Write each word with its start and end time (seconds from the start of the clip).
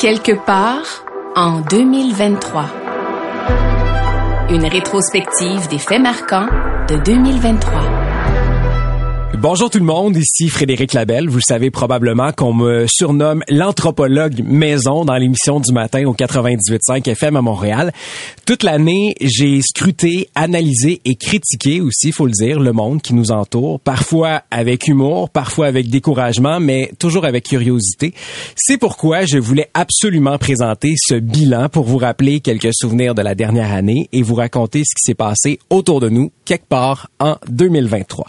Quelque 0.00 0.32
part 0.32 1.04
en 1.36 1.60
2023. 1.60 2.64
Une 4.48 4.64
rétrospective 4.64 5.68
des 5.68 5.76
faits 5.76 6.00
marquants 6.00 6.46
de 6.88 6.96
2023. 7.04 7.99
Bonjour 9.38 9.70
tout 9.70 9.78
le 9.78 9.84
monde, 9.84 10.16
ici 10.16 10.48
Frédéric 10.48 10.92
Labelle. 10.92 11.28
Vous 11.28 11.40
savez 11.40 11.70
probablement 11.70 12.32
qu'on 12.32 12.52
me 12.52 12.86
surnomme 12.86 13.42
l'anthropologue 13.48 14.42
maison 14.44 15.04
dans 15.04 15.14
l'émission 15.14 15.60
du 15.60 15.72
matin 15.72 16.04
au 16.04 16.14
98.5 16.14 17.08
FM 17.08 17.36
à 17.36 17.40
Montréal. 17.40 17.92
Toute 18.44 18.64
l'année, 18.64 19.14
j'ai 19.20 19.62
scruté, 19.62 20.28
analysé 20.34 21.00
et 21.04 21.14
critiqué 21.14 21.80
aussi, 21.80 22.12
faut 22.12 22.26
le 22.26 22.32
dire, 22.32 22.60
le 22.60 22.72
monde 22.72 23.00
qui 23.00 23.14
nous 23.14 23.30
entoure, 23.30 23.80
parfois 23.80 24.42
avec 24.50 24.88
humour, 24.88 25.30
parfois 25.30 25.68
avec 25.68 25.88
découragement, 25.88 26.60
mais 26.60 26.92
toujours 26.98 27.24
avec 27.24 27.44
curiosité. 27.44 28.12
C'est 28.56 28.78
pourquoi 28.78 29.24
je 29.24 29.38
voulais 29.38 29.70
absolument 29.72 30.36
présenter 30.38 30.94
ce 30.98 31.14
bilan 31.14 31.68
pour 31.68 31.84
vous 31.84 31.98
rappeler 31.98 32.40
quelques 32.40 32.74
souvenirs 32.74 33.14
de 33.14 33.22
la 33.22 33.34
dernière 33.34 33.72
année 33.72 34.08
et 34.12 34.22
vous 34.22 34.34
raconter 34.34 34.80
ce 34.80 34.94
qui 34.94 35.02
s'est 35.02 35.14
passé 35.14 35.60
autour 35.70 36.00
de 36.00 36.08
nous 36.08 36.30
quelque 36.44 36.66
part 36.66 37.08
en 37.20 37.36
2023. 37.48 38.26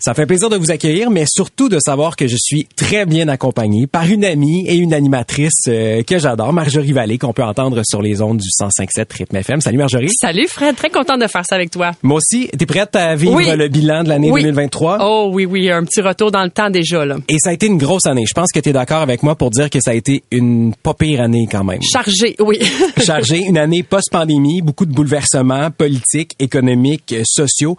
Ça 0.00 0.12
fait 0.12 0.26
plaisir 0.26 0.39
de 0.48 0.56
vous 0.56 0.70
accueillir, 0.70 1.10
mais 1.10 1.24
surtout 1.26 1.68
de 1.68 1.78
savoir 1.78 2.16
que 2.16 2.26
je 2.26 2.36
suis 2.38 2.66
très 2.76 3.04
bien 3.06 3.28
accompagné 3.28 3.86
par 3.86 4.06
une 4.06 4.24
amie 4.24 4.64
et 4.66 4.74
une 4.76 4.94
animatrice 4.94 5.52
euh, 5.68 6.02
que 6.02 6.18
j'adore, 6.18 6.52
Marjorie 6.52 6.92
Vallée, 6.92 7.18
qu'on 7.18 7.32
peut 7.32 7.42
entendre 7.44 7.82
sur 7.84 8.00
les 8.02 8.22
ondes 8.22 8.38
du 8.38 8.48
105.7 8.48 9.06
Rythme 9.16 9.36
FM. 9.36 9.60
Salut 9.60 9.78
Marjorie. 9.78 10.08
Salut 10.20 10.46
Fred, 10.48 10.76
très 10.76 10.90
contente 10.90 11.20
de 11.20 11.26
faire 11.26 11.44
ça 11.44 11.56
avec 11.56 11.70
toi. 11.70 11.90
Moi 12.02 12.18
aussi, 12.18 12.48
t'es 12.56 12.66
prête 12.66 12.94
à 12.96 13.14
vivre 13.14 13.34
Oui. 13.34 13.46
le 13.54 13.68
bilan 13.68 14.02
de 14.04 14.08
l'année 14.08 14.30
Oui. 14.30 14.42
2023? 14.42 14.98
Oh 15.02 15.30
oui, 15.32 15.44
oui, 15.46 15.70
un 15.70 15.84
petit 15.84 16.00
retour 16.00 16.30
dans 16.30 16.42
le 16.44 16.50
temps 16.50 16.70
déjà 16.70 17.04
là. 17.04 17.16
Et 17.28 17.36
ça 17.38 17.50
a 17.50 17.52
été 17.52 17.66
une 17.66 17.78
grosse 17.78 18.06
année. 18.06 18.24
Je 18.26 18.34
pense 18.34 18.50
que 18.52 18.60
tu 18.60 18.68
es 18.68 18.72
d'accord 18.72 19.02
avec 19.02 19.22
moi 19.22 19.34
pour 19.34 19.50
dire 19.50 19.68
que 19.68 19.80
ça 19.80 19.90
a 19.90 19.94
été 19.94 20.22
une 20.30 20.74
pas 20.82 20.94
pire 20.94 21.20
année 21.20 21.46
quand 21.50 21.64
même. 21.64 21.80
Chargé, 21.82 22.36
oui. 22.40 22.58
Chargée, 23.04 23.38
une 23.40 23.58
année 23.58 23.82
post-pandémie, 23.82 24.62
beaucoup 24.62 24.86
de 24.86 24.92
bouleversements 24.92 25.70
politiques, 25.70 26.34
économiques, 26.38 27.12
euh, 27.12 27.22
sociaux. 27.24 27.76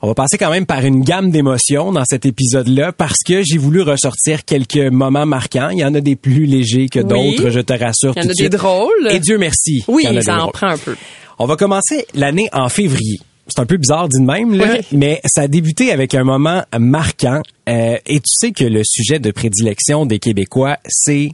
On 0.00 0.06
va 0.06 0.14
passer 0.14 0.38
quand 0.38 0.50
même 0.50 0.64
par 0.66 0.84
une 0.84 1.02
gamme 1.02 1.30
d'émotions 1.32 1.90
dans 1.92 2.04
cet 2.04 2.24
épisode-là 2.24 2.92
parce 2.92 3.18
que 3.26 3.42
j'ai 3.42 3.58
voulu 3.58 3.82
ressortir 3.82 4.44
quelques 4.44 4.76
moments 4.92 5.26
marquants. 5.26 5.70
Il 5.70 5.78
y 5.78 5.84
en 5.84 5.94
a 5.94 6.00
des 6.00 6.14
plus 6.14 6.46
légers 6.46 6.88
que 6.88 7.00
Oui. 7.00 7.06
d'autres, 7.36 7.50
je 7.50 7.60
te 7.60 7.72
rassure 7.72 8.12
Il 8.16 8.22
y 8.22 8.26
en 8.26 8.30
a 8.30 8.32
de 8.34 8.38
des 8.38 8.48
drôles. 8.48 9.08
Et 9.10 9.18
Dieu 9.18 9.38
merci. 9.38 9.84
Oui, 9.88 10.04
qu'il 10.04 10.12
y 10.12 10.16
en 10.16 10.20
a 10.20 10.22
ça 10.22 10.34
en 10.34 10.38
drôles. 10.38 10.52
prend 10.52 10.68
un 10.68 10.78
peu. 10.78 10.94
On 11.40 11.46
va 11.46 11.56
commencer 11.56 12.06
l'année 12.14 12.48
en 12.52 12.68
février. 12.68 13.18
C'est 13.48 13.60
un 13.60 13.66
peu 13.66 13.76
bizarre 13.76 14.08
dit 14.08 14.20
de 14.20 14.24
même, 14.26 14.54
là, 14.54 14.74
Oui. 14.74 14.86
mais 14.92 15.20
ça 15.24 15.42
a 15.42 15.48
débuté 15.48 15.90
avec 15.90 16.14
un 16.14 16.22
moment 16.22 16.62
marquant. 16.78 17.40
Euh, 17.68 17.96
et 18.06 18.20
tu 18.20 18.26
sais 18.26 18.52
que 18.52 18.64
le 18.64 18.82
sujet 18.84 19.18
de 19.18 19.30
prédilection 19.30 20.04
des 20.06 20.18
Québécois, 20.18 20.76
c'est 20.86 21.30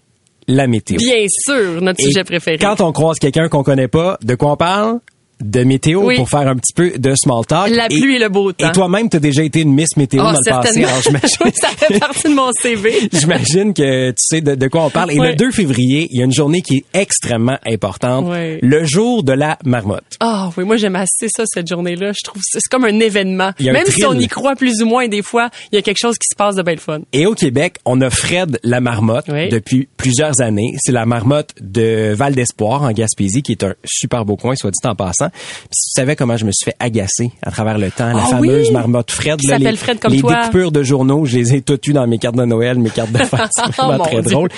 la 0.47 0.67
météo. 0.69 0.97
Bien 0.99 1.27
sûr, 1.29 1.81
notre 1.83 2.01
Et 2.01 2.05
sujet 2.05 2.23
préféré. 2.25 2.59
Quand 2.59 2.81
on 2.81 2.93
croise 2.93 3.19
quelqu'un 3.19 3.49
qu'on 3.49 3.63
connaît 3.65 3.89
pas, 3.89 4.17
de 4.23 4.35
quoi 4.37 4.53
on 4.53 4.57
parle? 4.57 5.01
De 5.41 5.65
météo 5.65 6.05
Oui. 6.05 6.17
pour 6.17 6.29
faire 6.29 6.47
un 6.49 6.57
petit 6.57 6.73
peu 6.75 6.93
de 6.97 7.15
small 7.17 7.45
talk. 7.45 7.69
La 7.71 7.89
pluie 7.89 8.17
et 8.17 8.19
le 8.19 8.29
beau 8.29 8.53
temps. 8.53 8.69
Et 8.69 8.73
toi-même, 8.73 9.09
tu 9.11 9.17
as 9.17 9.21
déjà 9.21 9.43
été 9.43 9.61
une 9.63 9.73
Miss 9.75 9.97
Météo 9.97 10.23
Oh, 10.23 10.33
dans 10.33 10.39
le 10.39 10.63
passé. 10.63 10.85
Alors, 10.85 11.01
Oui, 11.45 11.51
ça 11.61 11.69
fait 11.69 11.99
partie 11.99 12.29
de 12.29 12.35
mon 12.35 12.51
CV. 12.53 13.09
J'imagine 13.13 13.75
que 13.75 14.11
tu 14.11 14.17
sais 14.19 14.41
de, 14.41 14.55
de 14.55 14.69
quoi 14.69 14.85
on 14.85 14.91
parle. 14.91 15.11
Et 15.13 15.17
le 15.19 15.35
2 15.35 15.51
février, 15.51 16.09
il 16.11 16.19
y 16.19 16.23
a 16.23 16.25
une 16.25 16.33
journée 16.33 16.63
qui 16.63 16.77
est 16.79 16.85
extrêmement 16.99 17.59
importante. 17.67 18.27
Le 18.63 18.85
jour 18.85 19.23
de 19.23 19.33
la 19.33 19.59
marmotte. 19.65 20.05
Ah 20.21 20.51
oui, 20.57 20.65
moi 20.65 20.77
j'aime 20.77 20.97
assez 20.97 21.29
ça 21.29 21.45
cette 21.47 21.67
journée-là. 21.69 22.13
Je 22.13 22.23
trouve 22.25 22.41
c'est 22.45 22.61
comme 22.71 22.85
un 22.85 23.01
événement. 23.01 23.51
Il 23.59 23.67
y 23.67 23.69
a 23.69 23.73
un 23.73 23.75
Même 23.75 23.87
si 23.87 24.05
on 24.05 24.15
y 24.19 24.29
croit 24.29 24.55
plus 24.57 24.83
ou 24.83 24.87
moins, 24.87 25.09
des 25.09 25.23
fois, 25.23 25.51
il 25.73 25.77
y 25.77 25.79
a 25.79 25.83
quelque 25.83 25.99
chose 26.01 26.15
qui 26.17 26.29
se 26.31 26.37
passe 26.37 26.55
de 26.57 26.63
belle 26.63 26.79
fun. 26.81 27.01
Et 27.13 27.27
au 27.27 27.35
Québec, 27.35 27.77
on 27.85 28.01
a 28.01 28.09
Fred 28.11 28.59
la 28.63 28.81
marmotte 28.81 29.27
Oui. 29.29 29.49
depuis 29.49 29.89
plusieurs 29.97 30.41
années. 30.41 30.75
C'est 30.79 30.93
la 30.93 31.07
marmotte 31.07 31.51
de 31.61 32.13
Val 32.15 32.35
d'Espoir 32.35 32.83
en 32.83 32.93
Gaspésie, 32.93 33.43
qui 33.43 33.53
est 33.53 33.65
un 33.65 33.75
super 33.85 34.25
beau 34.25 34.37
coin, 34.37 34.55
soit 34.55 34.71
dit 34.71 34.89
en 34.89 34.95
passant. 34.95 35.24
Puis 35.31 35.69
si 35.73 35.91
tu 35.91 36.01
savais 36.01 36.17
comment 36.17 36.37
je 36.37 36.45
me 36.45 36.51
suis 36.53 36.65
fait 36.71 36.77
agacer 36.81 37.31
à 37.43 37.51
travers 37.51 37.79
le 37.79 37.91
temps, 37.91 38.13
la 38.13 38.23
Ah 38.25 38.27
fameuse 38.31 38.67
oui! 38.69 38.73
marmotte 38.73 39.11
Fred. 39.11 39.39
Qui 39.41 39.47
là, 39.49 39.55
s'appelle 39.59 39.71
les, 39.73 39.77
Fred 39.77 39.99
comme 40.01 40.13
les 40.13 40.21
toi. 40.21 40.35
découpures 40.41 40.73
de 40.73 40.83
journaux, 40.83 41.25
je 41.27 41.37
les 41.37 41.55
ai 41.55 41.63
toutes 41.63 41.87
eues 41.87 41.93
dans 41.93 42.07
mes 42.07 42.19
cartes 42.19 42.37
de 42.37 42.45
Noël, 42.45 42.79
mes 42.79 42.91
cartes 42.91 43.13
de 43.13 43.19
fête. 43.25 43.41
C'est 43.53 43.73
vraiment 43.77 43.99
Oh, 44.01 44.03
très 44.05 44.21
Dieu. 44.23 44.31
drôle. 44.33 44.49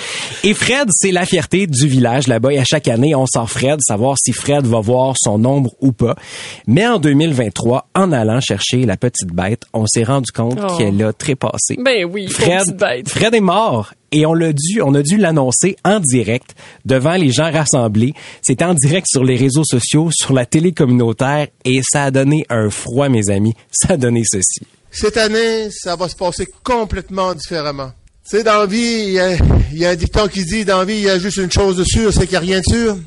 Et 0.43 0.53
Fred, 0.53 0.87
c'est 0.91 1.11
la 1.11 1.25
fierté 1.25 1.67
du 1.67 1.87
village 1.87 2.27
là-bas. 2.27 2.53
Et 2.53 2.59
à 2.59 2.63
chaque 2.63 2.87
année, 2.87 3.13
on 3.15 3.25
sort 3.25 3.49
Fred, 3.49 3.79
savoir 3.81 4.15
si 4.23 4.31
Fred 4.33 4.65
va 4.65 4.79
voir 4.79 5.15
son 5.17 5.43
ombre 5.45 5.71
ou 5.81 5.91
pas. 5.91 6.15
Mais 6.67 6.87
en 6.87 6.99
2023, 6.99 7.87
en 7.95 8.11
allant 8.11 8.39
chercher 8.41 8.85
la 8.85 8.97
petite 8.97 9.31
bête, 9.33 9.63
on 9.73 9.85
s'est 9.87 10.03
rendu 10.03 10.31
compte 10.31 10.57
Oh. 10.61 10.77
qu'elle 10.77 11.01
a 11.03 11.13
trépassé. 11.13 11.77
Ben 11.79 12.05
oui, 12.05 12.27
pauvre 12.27 12.57
petite 12.63 12.77
bête. 12.77 13.09
Fred 13.09 13.33
est 13.35 13.39
mort 13.39 13.93
et 14.17 14.25
on 14.25 14.33
l'a 14.33 14.51
dû, 14.51 14.81
on 14.81 14.95
a 14.95 15.03
dû 15.03 15.17
l'annoncer 15.17 15.77
en 15.85 15.99
direct 15.99 16.55
devant 16.85 17.13
les 17.13 17.31
gens 17.31 17.51
rassemblés. 17.51 18.15
C'était 18.41 18.65
en 18.65 18.73
direct 18.73 19.05
sur 19.07 19.23
les 19.23 19.35
réseaux 19.35 19.63
sociaux, 19.63 20.09
sur 20.11 20.33
la 20.33 20.47
télé 20.47 20.71
communautaire 20.71 21.47
et 21.63 21.81
ça 21.83 22.05
a 22.05 22.11
donné 22.11 22.43
un 22.49 22.71
froid, 22.71 23.09
mes 23.09 23.29
amis. 23.29 23.53
Ça 23.71 23.93
a 23.93 23.97
donné 23.97 24.23
ceci. 24.25 24.61
Cette 24.89 25.17
année, 25.17 25.69
ça 25.69 25.95
va 25.95 26.09
se 26.09 26.15
passer 26.15 26.47
complètement 26.63 27.35
différemment. 27.35 27.91
Tu 28.27 28.37
sais, 28.37 28.43
dans 28.43 28.57
la 28.57 28.65
vie, 28.65 29.17
il 29.71 29.77
y 29.77 29.85
a, 29.85 29.89
un 29.91 29.95
dicton 29.95 30.27
qui 30.27 30.43
dit, 30.43 30.65
dans 30.65 30.79
la 30.79 30.85
vie, 30.85 30.95
il 30.95 31.03
y 31.03 31.09
a 31.09 31.19
juste 31.19 31.37
une 31.37 31.51
chose 31.51 31.77
de 31.77 31.83
sûr, 31.83 32.11
c'est 32.11 32.21
qu'il 32.21 32.31
n'y 32.31 32.37
a 32.37 32.39
rien 32.39 32.59
de 32.59 32.65
sûr. 32.67 32.97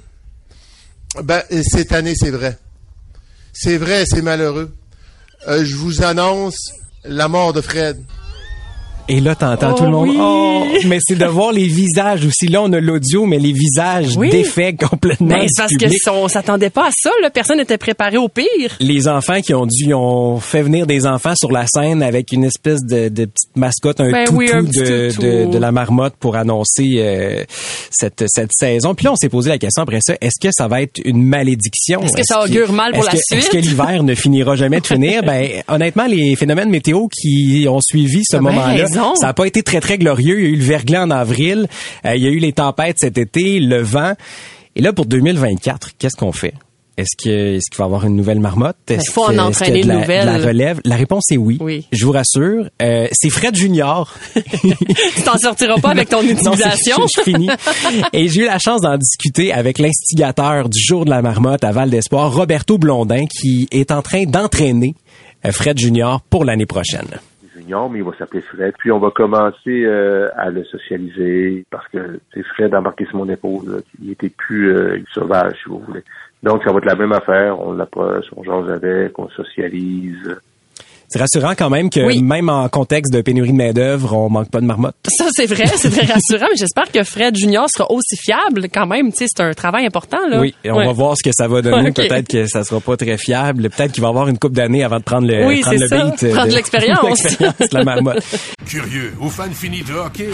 Ben, 1.25 1.43
et 1.51 1.63
cette 1.65 1.93
année, 1.93 2.15
c'est 2.15 2.31
vrai. 2.31 2.57
C'est 3.53 3.79
vrai, 3.79 4.05
c'est 4.07 4.23
malheureux. 4.23 4.73
Euh, 5.49 5.65
je 5.65 5.75
vous 5.75 6.03
annonce 6.05 6.73
la 7.03 7.27
mort 7.27 7.53
de 7.53 7.61
Fred. 7.61 8.01
Et 9.11 9.21
là, 9.21 9.35
t'entends 9.35 9.73
Oh 9.73 9.79
tout 9.79 9.85
le 9.85 9.91
monde. 9.91 10.09
oui. 10.09 10.17
Oh, 10.21 10.65
mais 10.87 10.99
c'est 11.01 11.17
de 11.19 11.25
voir 11.27 11.53
les 11.53 11.67
visages 11.67 12.25
aussi. 12.25 12.47
Là, 12.49 12.63
on 12.63 12.73
a 12.73 12.81
l'audio, 12.81 13.27
mais 13.27 13.39
les 13.39 13.53
visages 13.53 14.17
Oui. 14.17 14.31
défaits 14.31 14.77
complètement. 14.81 15.27
Ben, 15.29 15.41
du 15.41 15.47
c'est 15.49 15.63
parce 15.63 15.73
public. 15.73 15.99
que 16.05 16.11
on 16.11 16.29
s'attendait 16.29 16.71
pas 16.71 16.87
à 16.87 16.91
ça, 16.97 17.11
là. 17.23 17.31
Personne 17.31 17.59
n'était 17.59 17.79
préparé 17.79 18.17
au 18.17 18.29
pire. 18.29 18.47
les 18.81 19.09
enfants 19.09 19.41
qui 19.41 19.53
ont 19.55 19.67
dû, 19.67 19.85
ils 19.87 19.95
ont 19.95 20.39
fait 20.39 20.63
venir 20.63 20.87
des 20.87 21.07
enfants 21.07 21.35
sur 21.37 21.51
la 21.53 21.67
scène 21.67 22.03
avec 22.03 22.33
une 22.33 22.45
espèce 22.45 22.81
de, 22.83 23.09
de 23.09 23.25
petite 23.27 23.57
mascotte, 23.57 24.01
un 24.01 24.11
Ben 24.11 24.25
toutou, 24.27 24.39
oui, 24.39 24.51
un 24.53 24.65
petit 24.65 24.79
de, 24.81 25.11
de, 25.47 25.53
de 25.53 25.59
la 25.59 25.73
marmotte 25.73 26.15
pour 26.19 26.37
annoncer 26.37 26.95
euh, 26.99 27.45
cette, 27.91 28.25
cette 28.29 28.53
saison. 28.53 28.95
Puis 28.95 29.05
là, 29.07 29.13
on 29.13 29.17
s'est 29.17 29.29
posé 29.29 29.51
la 29.51 29.59
question 29.59 29.83
après 29.83 29.99
ça, 30.03 30.15
est-ce 30.21 30.39
que 30.41 30.53
ça 30.53 30.69
va 30.69 30.83
être 30.83 31.01
une 31.05 31.23
malédiction? 31.25 32.01
Est-ce 32.03 32.17
que 32.17 32.25
ça 32.25 32.43
augure 32.45 32.73
mal 32.73 32.93
pour 32.93 33.01
est-ce 33.03 33.07
la 33.07 33.13
que- 33.13 33.19
Est-ce 33.19 33.41
suite? 33.49 33.53
que 33.53 33.57
l'hiver 33.59 34.03
ne 34.03 34.15
finira 34.15 34.55
jamais 34.57 34.81
de 34.81 34.87
finir? 34.87 35.23
Ben, 35.31 35.49
honnêtement, 35.69 36.07
les 36.07 36.35
phénomènes 36.37 36.71
météo 36.71 37.07
qui 37.09 37.67
ont 37.69 37.81
suivi 37.81 38.23
ce 38.25 38.37
T'as 38.37 38.39
bien 38.43 38.51
moment-là, 38.53 38.73
ça 39.17 39.27
n'a 39.27 39.35
pas 39.35 39.47
été 39.47 39.63
très, 39.63 39.81
très 39.81 39.99
glorieux. 39.99 40.39
Il 40.41 40.45
y 40.45 40.47
a 40.47 40.51
eu 40.51 40.57
le 40.57 40.65
verglas 40.65 41.03
en 41.05 41.11
avril, 41.11 41.67
euh, 42.07 42.15
il 42.17 42.23
y 42.23 42.27
a 42.27 42.31
eu 42.31 42.39
les 42.39 42.53
tempêtes 42.53 42.97
cet 43.01 43.19
été, 43.19 43.61
le 43.61 43.83
vent. 43.83 44.15
Et 44.77 44.81
là, 44.83 44.93
pour 44.93 45.07
2024, 45.07 45.91
qu'est-ce 45.99 46.17
qu'on 46.17 46.33
fait? 46.33 46.55
Est-ce 46.97 47.17
que 47.17 47.57
est-ce 47.57 47.71
qu'il 47.71 47.79
va 47.79 47.85
y 47.85 47.87
avoir 47.87 48.05
une 48.05 48.15
nouvelle 48.15 48.41
marmotte? 48.41 48.77
Est-ce 48.89 49.11
faut 49.11 49.25
en 49.25 49.39
entraîner 49.39 49.81
de 49.81 49.87
une 49.87 49.89
la, 49.89 49.95
de 49.95 50.13
la 50.13 50.25
nouvelle. 50.27 50.47
relève? 50.47 50.81
La 50.85 50.97
réponse 50.97 51.25
est 51.33 51.39
oui. 51.39 51.57
Oui. 51.61 51.87
Je 51.93 52.05
vous 52.05 52.13
rassure. 52.13 52.69
Euh, 52.83 53.09
c'est 53.13 53.31
Fred 53.31 53.55
Junior. 53.57 54.13
Tu 54.35 55.23
t'en 55.25 55.39
sortiras 55.39 55.79
pas 55.81 55.91
avec 55.91 56.11
ton 56.11 56.23
Non, 56.23 56.29
c'est- 56.29 56.51
utilisation. 56.53 56.97
je, 57.07 57.21
je 57.21 57.23
finis. 57.23 57.49
Et 58.13 58.29
j'ai 58.29 58.43
eu 58.43 58.47
la 58.47 58.59
chance 58.59 58.83
d'en 58.83 58.99
discuter 58.99 59.51
avec 59.51 59.79
l'instigateur 59.79 60.69
du 60.69 60.79
jour 60.79 61.07
de 61.07 61.11
la 61.11 61.23
marmotte 61.23 61.65
à 61.65 61.73
Val 61.73 61.89
d'Espoir, 61.89 62.35
Roberto 62.35 62.77
Blondin, 62.77 63.25
qui 63.27 63.67
est 63.71 63.93
en 63.93 64.03
train 64.03 64.25
d'entraîner 64.25 64.95
euh, 65.47 65.53
Fred 65.53 65.79
Junior 65.79 66.21
pour 66.29 66.45
l'année 66.45 66.67
prochaine. 66.67 67.09
Mais 67.91 67.99
il 67.99 68.05
va 68.05 68.13
s'appeler 68.19 68.41
Fred. 68.43 68.75
Puis 68.79 68.91
on 68.91 68.99
va 68.99 69.11
commencer 69.11 69.85
euh, 69.85 70.29
à 70.37 70.51
le 70.51 70.65
socialiser 70.65 71.65
parce 71.71 71.87
que 71.89 72.21
c'est 72.35 72.43
Fred 72.43 72.75
embarqué 72.75 73.07
sur 73.07 73.17
mon 73.17 73.29
épaule. 73.29 73.67
là. 73.67 73.79
Il 74.03 74.11
était 74.11 74.31
plus 74.31 74.75
euh, 74.75 74.99
sauvage, 75.13 75.55
si 75.63 75.69
vous 75.69 75.79
voulez. 75.79 76.03
Donc 76.43 76.63
ça 76.65 76.73
va 76.73 76.79
être 76.79 76.87
la 76.87 76.97
même 76.97 77.13
affaire. 77.13 77.61
On 77.61 77.73
l'approche, 77.73 78.27
on 78.37 78.43
jase 78.43 78.71
avec, 78.71 79.19
on 79.19 79.29
socialise. 79.29 80.41
C'est 81.13 81.19
rassurant 81.19 81.55
quand 81.59 81.71
même 81.71 81.91
que 81.91 81.99
Oui. 82.07 82.23
même 82.23 82.49
en 82.49 82.69
contexte 82.69 83.13
de 83.13 83.21
pénurie 83.21 83.51
de 83.51 83.57
main-d'œuvre, 83.57 84.15
on 84.17 84.31
manque 84.31 84.49
pas 84.49 84.61
de 84.61 84.67
marmotte. 84.67 84.95
Ça, 85.09 85.27
c'est 85.33 85.47
vrai, 85.47 85.67
c'est 85.77 85.91
très 85.91 86.07
rassurant, 86.07 86.47
mais 86.51 86.57
j'espère 86.57 86.91
que 86.93 87.03
Fred 87.03 87.37
Junior 87.37 87.67
sera 87.69 87.91
aussi 87.91 88.17
fiable 88.17 88.69
quand 88.73 88.87
même. 88.87 89.11
Tu 89.11 89.19
sais, 89.19 89.27
c'est 89.29 89.43
un 89.43 89.53
travail 89.53 89.87
important, 89.87 90.19
là. 90.29 90.39
Oui, 90.41 90.55
et 90.63 90.71
on 90.71 90.77
Ouais. 90.77 90.87
va 90.87 90.93
voir 90.93 91.17
ce 91.17 91.23
que 91.29 91.35
ça 91.35 91.49
va 91.49 91.63
donner. 91.63 91.91
Peut-être 91.91 92.29
que 92.29 92.47
ça 92.47 92.63
sera 92.63 92.81
pas 92.81 92.97
très 92.97 93.19
fiable. 93.19 93.69
Peut-être 93.71 93.91
qu'il 93.91 94.03
va 94.03 94.09
y 94.09 94.11
avoir 94.11 94.29
une 94.29 94.39
coupe 94.39 94.53
d'années 94.53 94.85
avant 94.85 94.99
de 94.99 95.03
prendre 95.03 95.27
le, 95.27 95.47
Oui, 95.47 95.63
prendre 95.63 95.77
c'est 95.79 95.83
le 95.83 95.89
ça. 95.89 96.05
beat. 96.05 96.23
euh, 96.23 96.33
Prendre 96.35 96.49
de 96.49 96.55
l'expérience. 96.55 97.23
l'expérience 97.25 97.59
de 97.59 97.77
la 97.77 97.85
marmotte. 97.85 98.25
Curieux 98.69 99.13
ou 99.21 99.29
fan 99.29 99.53
fini 99.53 99.83
de 99.83 99.93
hockey? 99.95 100.29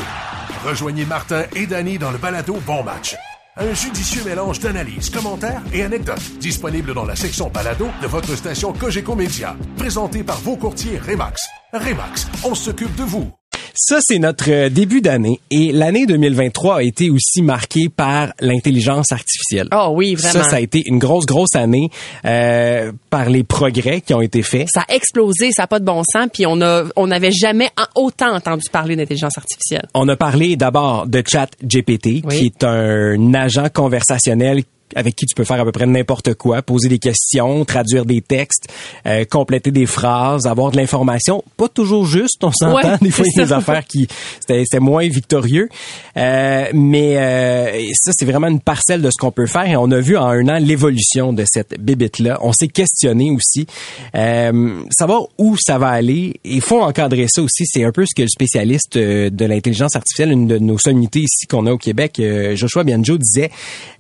Rejoignez 0.69 1.07
Martin 1.07 1.45
et 1.55 1.65
Danny 1.67 1.97
dans 1.97 2.11
le 2.11 2.19
balado 2.19 2.55
Bon 2.67 2.83
Match. 2.83 3.15
Un 3.59 3.73
judicieux 3.73 4.23
mélange 4.23 4.61
d'analyses, 4.61 5.09
commentaires 5.09 5.63
et 5.73 5.83
anecdotes 5.83 6.39
disponible 6.39 6.93
dans 6.93 7.07
la 7.07 7.17
section 7.17 7.49
balado 7.49 7.89
de 8.03 8.07
votre 8.07 8.37
station 8.37 8.75
Cogeco 8.75 9.15
Média. 9.15 9.57
Présenté 9.79 10.23
par 10.23 10.39
vos 10.41 10.57
courtiers 10.57 10.99
Remax. 10.99 11.43
Remax, 11.73 12.27
on 12.45 12.55
s'occupe 12.55 12.95
de 12.97 13.05
vous. 13.05 13.33
Ça, 13.79 13.99
c'est 14.01 14.19
notre 14.19 14.51
euh, 14.51 14.69
début 14.71 15.01
d'année. 15.03 15.39
Et 15.51 15.71
l'année 15.71 16.07
2023 16.07 16.77
a 16.79 16.83
été 16.83 17.11
aussi 17.11 17.43
marquée 17.43 17.89
par 17.95 18.33
l'intelligence 18.41 19.13
artificielle. 19.13 19.69
Oh 19.73 19.91
oui, 19.95 20.15
vraiment. 20.15 20.45
Ça, 20.45 20.51
ça 20.51 20.57
a 20.57 20.61
été 20.61 20.83
une 20.87 20.99
grosse, 20.99 21.27
grosse 21.27 21.55
année 21.55 21.91
euh, 22.25 22.91
par 23.11 23.29
les 23.29 23.45
progrès 23.45 24.01
qui 24.01 24.15
ont 24.15 24.23
été 24.23 24.43
faits. 24.43 24.69
Ça 24.73 24.85
a 24.89 24.95
explosé, 24.95 25.53
ça 25.53 25.65
n'a 25.65 25.67
pas 25.67 25.79
de 25.79 25.85
bon 25.85 26.03
sens, 26.11 26.29
puis 26.33 26.47
on 26.47 26.61
a, 26.63 26.85
on 26.97 27.07
n'avait 27.07 27.33
jamais 27.33 27.69
autant 27.95 28.35
entendu 28.35 28.69
parler 28.71 28.97
d'intelligence 28.97 29.37
artificielle. 29.37 29.87
On 29.95 30.09
a 30.09 30.17
parlé 30.17 30.57
d'abord 30.57 31.07
de 31.07 31.23
Chat 31.27 31.49
GPT, 31.63 32.23
Oui. 32.25 32.39
qui 32.39 32.47
est 32.47 32.65
un 32.65 33.35
agent 33.35 33.69
conversationnel 33.75 34.63
avec 34.95 35.17
qui 35.17 35.27
tu 35.27 35.35
peux 35.35 35.45
faire 35.45 35.61
à 35.61 35.65
peu 35.65 35.73
près 35.73 35.87
n'importe 35.87 36.35
quoi, 36.35 36.63
poser 36.63 36.89
des 36.89 36.99
questions, 36.99 37.65
traduire 37.65 38.05
des 38.05 38.21
textes, 38.21 38.69
euh, 39.07 39.25
compléter 39.25 39.71
des 39.71 39.87
phrases, 39.87 40.47
avoir 40.47 40.71
de 40.71 40.77
l'information, 40.77 41.43
pas 41.57 41.69
toujours 41.69 42.07
juste, 42.07 42.43
on 42.43 42.53
s'entend, 42.53 42.77
Ouais, 42.77 42.99
des 43.03 43.11
fois 43.11 43.25
il 43.27 43.39
y 43.39 43.43
a 43.43 43.47
des 43.47 43.53
affaires 43.53 43.85
qui 43.87 44.07
c'était 44.41 44.81
moins 44.81 45.07
victorieux, 45.09 45.69
Euh, 46.17 46.67
mais 46.73 47.17
euh, 47.19 47.83
ça 47.93 48.13
c'est 48.15 48.25
vraiment 48.25 48.47
une 48.49 48.61
parcelle 48.61 49.03
de 49.03 49.11
ce 49.11 49.19
qu'on 49.19 49.31
peut 49.33 49.47
faire. 49.47 49.67
Et 49.67 49.77
on 49.77 49.91
a 49.91 50.01
vu 50.01 50.17
en 50.17 50.27
un 50.27 50.49
an 50.49 50.59
l'évolution 50.59 51.33
de 51.33 51.45
cette 51.47 51.79
bébite 51.79 52.19
là. 52.19 52.39
On 52.43 52.53
s'est 52.53 52.69
questionné 52.69 53.31
aussi, 53.31 53.67
euh, 54.15 54.81
savoir 54.91 55.27
où 55.39 55.57
ça 55.59 55.79
va 55.79 55.89
aller. 55.89 56.41
Il 56.45 56.61
faut 56.61 56.81
encadrer 56.81 57.27
ça 57.29 57.43
aussi. 57.43 57.65
C'est 57.67 57.85
un 57.85 57.93
peu 57.93 58.05
ce 58.07 58.15
que 58.15 58.23
le 58.23 58.29
spécialiste 58.29 58.97
euh, 58.97 59.31
de 59.31 59.45
l'intelligence 59.45 59.95
artificielle, 59.95 60.33
une 60.33 60.47
de 60.47 60.59
nos 60.59 60.79
sommités 60.79 61.21
ici 61.21 61.47
qu'on 61.47 61.67
a 61.67 61.73
au 61.73 61.79
Québec, 61.79 62.19
euh, 62.19 62.57
Joshua 62.57 62.85
Bianjo 62.85 63.19
disait. 63.19 63.51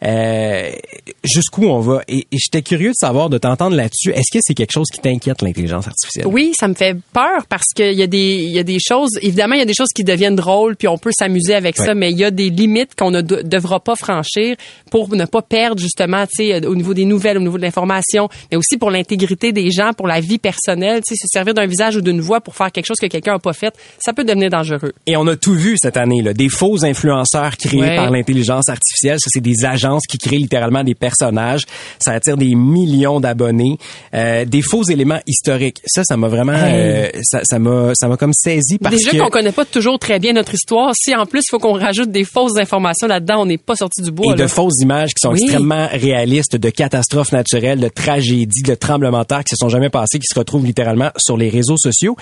Euh, 0.02 0.70
jusqu'où 1.24 1.64
on 1.66 1.80
va? 1.80 2.02
Et, 2.08 2.18
et 2.30 2.36
j'étais 2.38 2.62
curieux 2.62 2.90
de 2.90 2.94
savoir, 2.96 3.30
de 3.30 3.38
t'entendre 3.38 3.76
là-dessus. 3.76 4.10
Est-ce 4.10 4.30
que 4.32 4.38
c'est 4.40 4.54
quelque 4.54 4.72
chose 4.72 4.88
qui 4.92 5.00
t'inquiète 5.00 5.42
l'intelligence 5.42 5.86
artificielle? 5.86 6.26
Oui, 6.26 6.52
ça 6.58 6.68
me 6.68 6.74
fait 6.74 6.96
peur 7.12 7.46
parce 7.48 7.66
qu'il 7.74 7.92
y 7.94 8.02
a 8.02 8.06
des 8.06 8.36
y 8.46 8.58
a 8.58 8.62
des 8.62 8.78
choses 8.80 9.10
évidemment 9.22 9.54
il 9.54 9.58
y 9.58 9.62
a 9.62 9.66
des 9.66 9.74
choses 9.74 9.88
qui 9.94 10.04
deviennent 10.04 10.36
drôles 10.36 10.76
puis 10.76 10.88
on 10.88 10.98
peut 10.98 11.10
s'amuser 11.16 11.54
avec 11.54 11.78
Ouais. 11.78 11.86
ça 11.86 11.94
mais 11.94 12.10
il 12.10 12.18
y 12.18 12.24
a 12.24 12.30
des 12.30 12.50
limites 12.50 12.94
qu'on 12.94 13.10
ne 13.10 13.20
de- 13.20 13.42
devra 13.42 13.80
pas 13.80 13.96
franchir 13.96 14.56
pour 14.90 15.14
ne 15.14 15.24
pas 15.24 15.42
perdre 15.42 15.80
justement 15.80 16.24
tu 16.26 16.46
sais 16.46 16.66
au 16.66 16.74
niveau 16.74 16.94
des 16.94 17.04
nouvelles 17.04 17.36
au 17.36 17.40
niveau 17.40 17.56
de 17.58 17.62
l'information 17.62 18.28
mais 18.50 18.56
aussi 18.56 18.76
pour 18.78 18.90
l'intégrité 18.90 19.52
des 19.52 19.70
gens 19.70 19.92
pour 19.92 20.06
la 20.06 20.20
vie 20.20 20.38
personnelle 20.38 21.00
se 21.06 21.14
servir 21.28 21.54
d'un 21.54 21.66
visage 21.66 21.96
ou 21.96 22.00
d'une 22.00 22.20
voix 22.20 22.40
pour 22.40 22.54
faire 22.54 22.70
quelque 22.72 22.86
chose 22.86 22.98
que 23.00 23.06
quelqu'un 23.06 23.34
a 23.34 23.38
pas 23.38 23.52
fait 23.52 23.74
ça 23.98 24.12
peut 24.12 24.24
devenir 24.24 24.50
dangereux. 24.50 24.92
Et 25.06 25.16
on 25.16 25.26
a 25.26 25.36
tout 25.36 25.54
vu 25.54 25.76
cette 25.80 25.96
année, 25.96 26.22
là, 26.22 26.32
des 26.34 26.48
faux 26.48 26.84
influenceurs 26.84 27.56
créés 27.56 27.80
Ouais. 27.80 27.96
par 27.96 28.10
l'intelligence 28.10 28.68
artificielle. 28.68 29.18
Ça, 29.20 29.28
c'est 29.32 29.40
des 29.40 29.64
agences 29.64 30.06
qui 30.08 30.18
créent 30.18 30.36
littéralement 30.38 30.65
des 30.84 30.94
personnages. 30.94 31.62
Ça 31.98 32.12
attire 32.12 32.36
des 32.36 32.54
millions 32.54 33.20
d'abonnés. 33.20 33.78
Euh, 34.14 34.44
des 34.44 34.62
faux 34.62 34.82
éléments 34.84 35.20
historiques. 35.26 35.80
Ça, 35.86 36.02
ça 36.04 36.16
m'a 36.16 36.28
vraiment, 36.28 36.52
euh, 36.56 37.08
ça, 37.22 37.40
ça 37.44 37.58
m'a, 37.58 37.92
ça 37.94 38.08
m'a 38.08 38.16
comme 38.16 38.32
saisi 38.34 38.78
parce 38.78 38.96
Déjà 38.96 39.10
que 39.12 39.18
qu'on 39.18 39.28
connaît 39.30 39.52
pas 39.52 39.64
toujours 39.64 39.98
très 39.98 40.18
bien 40.18 40.32
notre 40.32 40.54
histoire, 40.54 40.92
si 40.96 41.14
en 41.14 41.26
plus 41.26 41.40
il 41.40 41.50
faut 41.50 41.58
qu'on 41.58 41.72
rajoute 41.78 42.10
des 42.10 42.24
fausses 42.24 42.56
informations 42.58 43.06
là-dedans, 43.06 43.42
on 43.42 43.46
n'est 43.46 43.58
pas 43.58 43.76
sorti 43.76 44.02
du 44.02 44.10
bois. 44.10 44.34
et 44.34 44.36
là. 44.36 44.44
de 44.44 44.48
fausses 44.48 44.80
images 44.80 45.10
qui 45.10 45.20
sont 45.20 45.32
Oui. 45.32 45.40
extrêmement 45.42 45.88
réalistes 45.90 46.56
de 46.56 46.70
catastrophes 46.70 47.32
naturelles, 47.32 47.80
de 47.80 47.88
tragédies, 47.88 48.62
de 48.62 48.74
tremblements 48.74 49.20
de 49.22 49.26
terre 49.26 49.44
qui 49.44 49.54
se 49.54 49.56
sont 49.58 49.68
jamais 49.68 49.90
passés, 49.90 50.18
qui 50.18 50.26
se 50.32 50.38
retrouvent 50.38 50.64
littéralement 50.66 51.10
sur 51.16 51.36
les 51.36 51.48
réseaux 51.48 51.76
sociaux. 51.78 52.16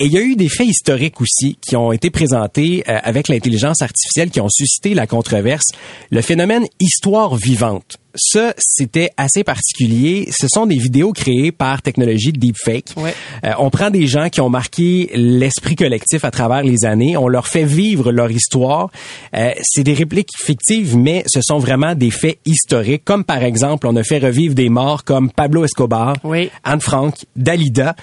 Et 0.00 0.06
il 0.06 0.12
y 0.12 0.18
a 0.18 0.22
eu 0.22 0.36
des 0.36 0.48
faits 0.48 0.66
historiques 0.68 1.20
aussi 1.20 1.56
qui 1.60 1.76
ont 1.76 1.92
été 1.92 2.10
présentés 2.10 2.84
euh, 2.88 2.98
avec 3.02 3.28
l'intelligence 3.28 3.82
artificielle 3.82 4.30
qui 4.30 4.40
ont 4.40 4.48
suscité 4.48 4.94
la 4.94 5.06
controverse. 5.06 5.66
Le 6.10 6.20
phénomène 6.22 6.66
histoire 6.80 7.34
vivante. 7.36 7.87
out. 7.90 8.07
Ça, 8.14 8.54
c'était 8.58 9.10
assez 9.16 9.44
particulier. 9.44 10.28
Ce 10.30 10.46
sont 10.48 10.66
des 10.66 10.76
vidéos 10.78 11.12
créées 11.12 11.52
par 11.52 11.82
technologie 11.82 12.32
de 12.32 12.38
deepfake. 12.38 12.94
Ouais. 12.96 13.14
Euh, 13.44 13.52
on 13.58 13.70
prend 13.70 13.90
des 13.90 14.06
gens 14.06 14.28
qui 14.28 14.40
ont 14.40 14.48
marqué 14.48 15.10
l'esprit 15.14 15.76
collectif 15.76 16.24
à 16.24 16.30
travers 16.30 16.62
les 16.62 16.84
années, 16.84 17.16
on 17.16 17.28
leur 17.28 17.46
fait 17.46 17.64
vivre 17.64 18.10
leur 18.10 18.30
histoire. 18.30 18.90
Euh, 19.36 19.50
c'est 19.62 19.84
des 19.84 19.94
répliques 19.94 20.30
fictives, 20.36 20.96
mais 20.96 21.22
ce 21.26 21.40
sont 21.42 21.58
vraiment 21.58 21.94
des 21.94 22.10
faits 22.10 22.38
historiques, 22.46 23.04
comme 23.04 23.24
par 23.24 23.42
exemple, 23.42 23.86
on 23.86 23.94
a 23.96 24.02
fait 24.02 24.18
revivre 24.18 24.54
des 24.54 24.68
morts 24.68 25.04
comme 25.04 25.30
Pablo 25.30 25.64
Escobar, 25.64 26.16
Oui. 26.24 26.50
Anne 26.64 26.80
Frank, 26.80 27.14
Dalida, 27.36 27.94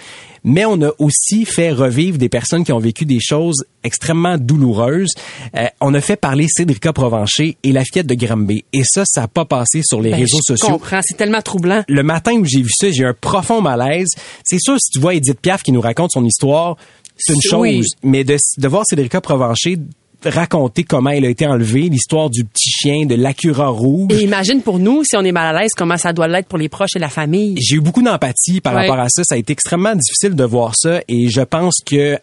mais 0.48 0.64
on 0.64 0.80
a 0.84 0.92
aussi 1.00 1.44
fait 1.44 1.72
revivre 1.72 2.20
des 2.20 2.30
personnes 2.30 2.64
qui 2.64 2.72
ont 2.72 2.80
vécu 2.80 3.06
des 3.06 3.20
choses 3.20 3.66
extrêmement 3.84 4.38
douloureuses. 4.38 5.10
Euh, 5.58 5.66
on 5.82 5.94
a 5.96 6.02
fait 6.02 6.16
parler 6.16 6.46
Cédrica 6.48 6.94
Provencher 6.94 7.58
et 7.64 7.72
la 7.72 7.84
fillette 7.84 8.06
de 8.06 8.14
Granby. 8.14 8.64
Et 8.72 8.84
ça, 8.84 9.04
ça 9.06 9.22
n'a 9.22 9.28
pas 9.28 9.46
passé 9.46 9.82
sur 9.84 9.95
les 10.02 10.12
Ben, 10.12 10.20
réseaux 10.20 10.38
je 10.48 10.54
sociaux 10.56 10.74
comprends, 10.74 11.00
c'est 11.04 11.18
tellement 11.18 11.42
troublant. 11.42 11.84
le 11.88 12.04
matin 12.04 12.34
où 12.34 12.46
j'ai 12.46 12.62
vu 12.62 12.70
ça, 12.76 12.90
j'ai 12.92 13.04
eu 13.04 13.06
un 13.08 13.14
profond 13.20 13.62
malaise. 13.62 14.10
C'est 14.44 14.60
sûr, 14.60 14.76
si 14.80 14.92
tu 14.92 15.00
vois 15.00 15.14
Edith 15.16 15.40
Piaf 15.40 15.64
qui 15.64 15.72
nous 15.72 15.82
raconte 15.82 16.12
son 16.12 16.24
histoire, 16.26 16.78
c'est 17.18 17.34
une 17.34 17.42
chose. 17.42 17.60
Oui. 17.62 17.82
Mais 18.04 18.24
de, 18.24 18.38
de 18.58 18.68
voir 18.68 18.84
Cédrica 18.90 19.22
Provencher 19.22 19.78
raconter 20.24 20.84
comment 20.84 21.12
elle 21.12 21.26
a 21.26 21.30
été 21.30 21.46
enlevée, 21.46 21.82
l'histoire 21.90 22.32
du 22.32 22.46
petit 22.46 22.70
chien, 22.72 23.06
de 23.06 23.14
l'Acura 23.14 23.68
rouge. 23.68 24.12
Et 24.12 24.24
imagine 24.24 24.62
pour 24.62 24.80
nous, 24.80 25.04
si 25.04 25.16
on 25.16 25.22
est 25.24 25.32
mal 25.32 25.56
à 25.56 25.62
l'aise, 25.62 25.70
comment 25.78 25.98
ça 25.98 26.14
doit 26.14 26.28
l'être 26.28 26.48
pour 26.48 26.58
les 26.58 26.68
proches 26.68 26.96
et 26.96 27.00
la 27.00 27.10
famille. 27.10 27.56
J'ai 27.62 27.76
eu 27.76 27.80
beaucoup 27.82 28.02
d'empathie 28.02 28.60
par 28.60 28.74
Ouais. 28.74 28.82
rapport 28.82 29.00
à 29.00 29.08
ça. 29.10 29.22
Ça 29.24 29.36
a 29.36 29.38
été 29.38 29.54
extrêmement 29.54 29.94
difficile 29.94 30.34
de 30.36 30.44
voir 30.44 30.74
ça 30.76 31.02
et 31.08 31.30
je 31.30 31.42
pense 31.42 31.76
que 31.86 32.18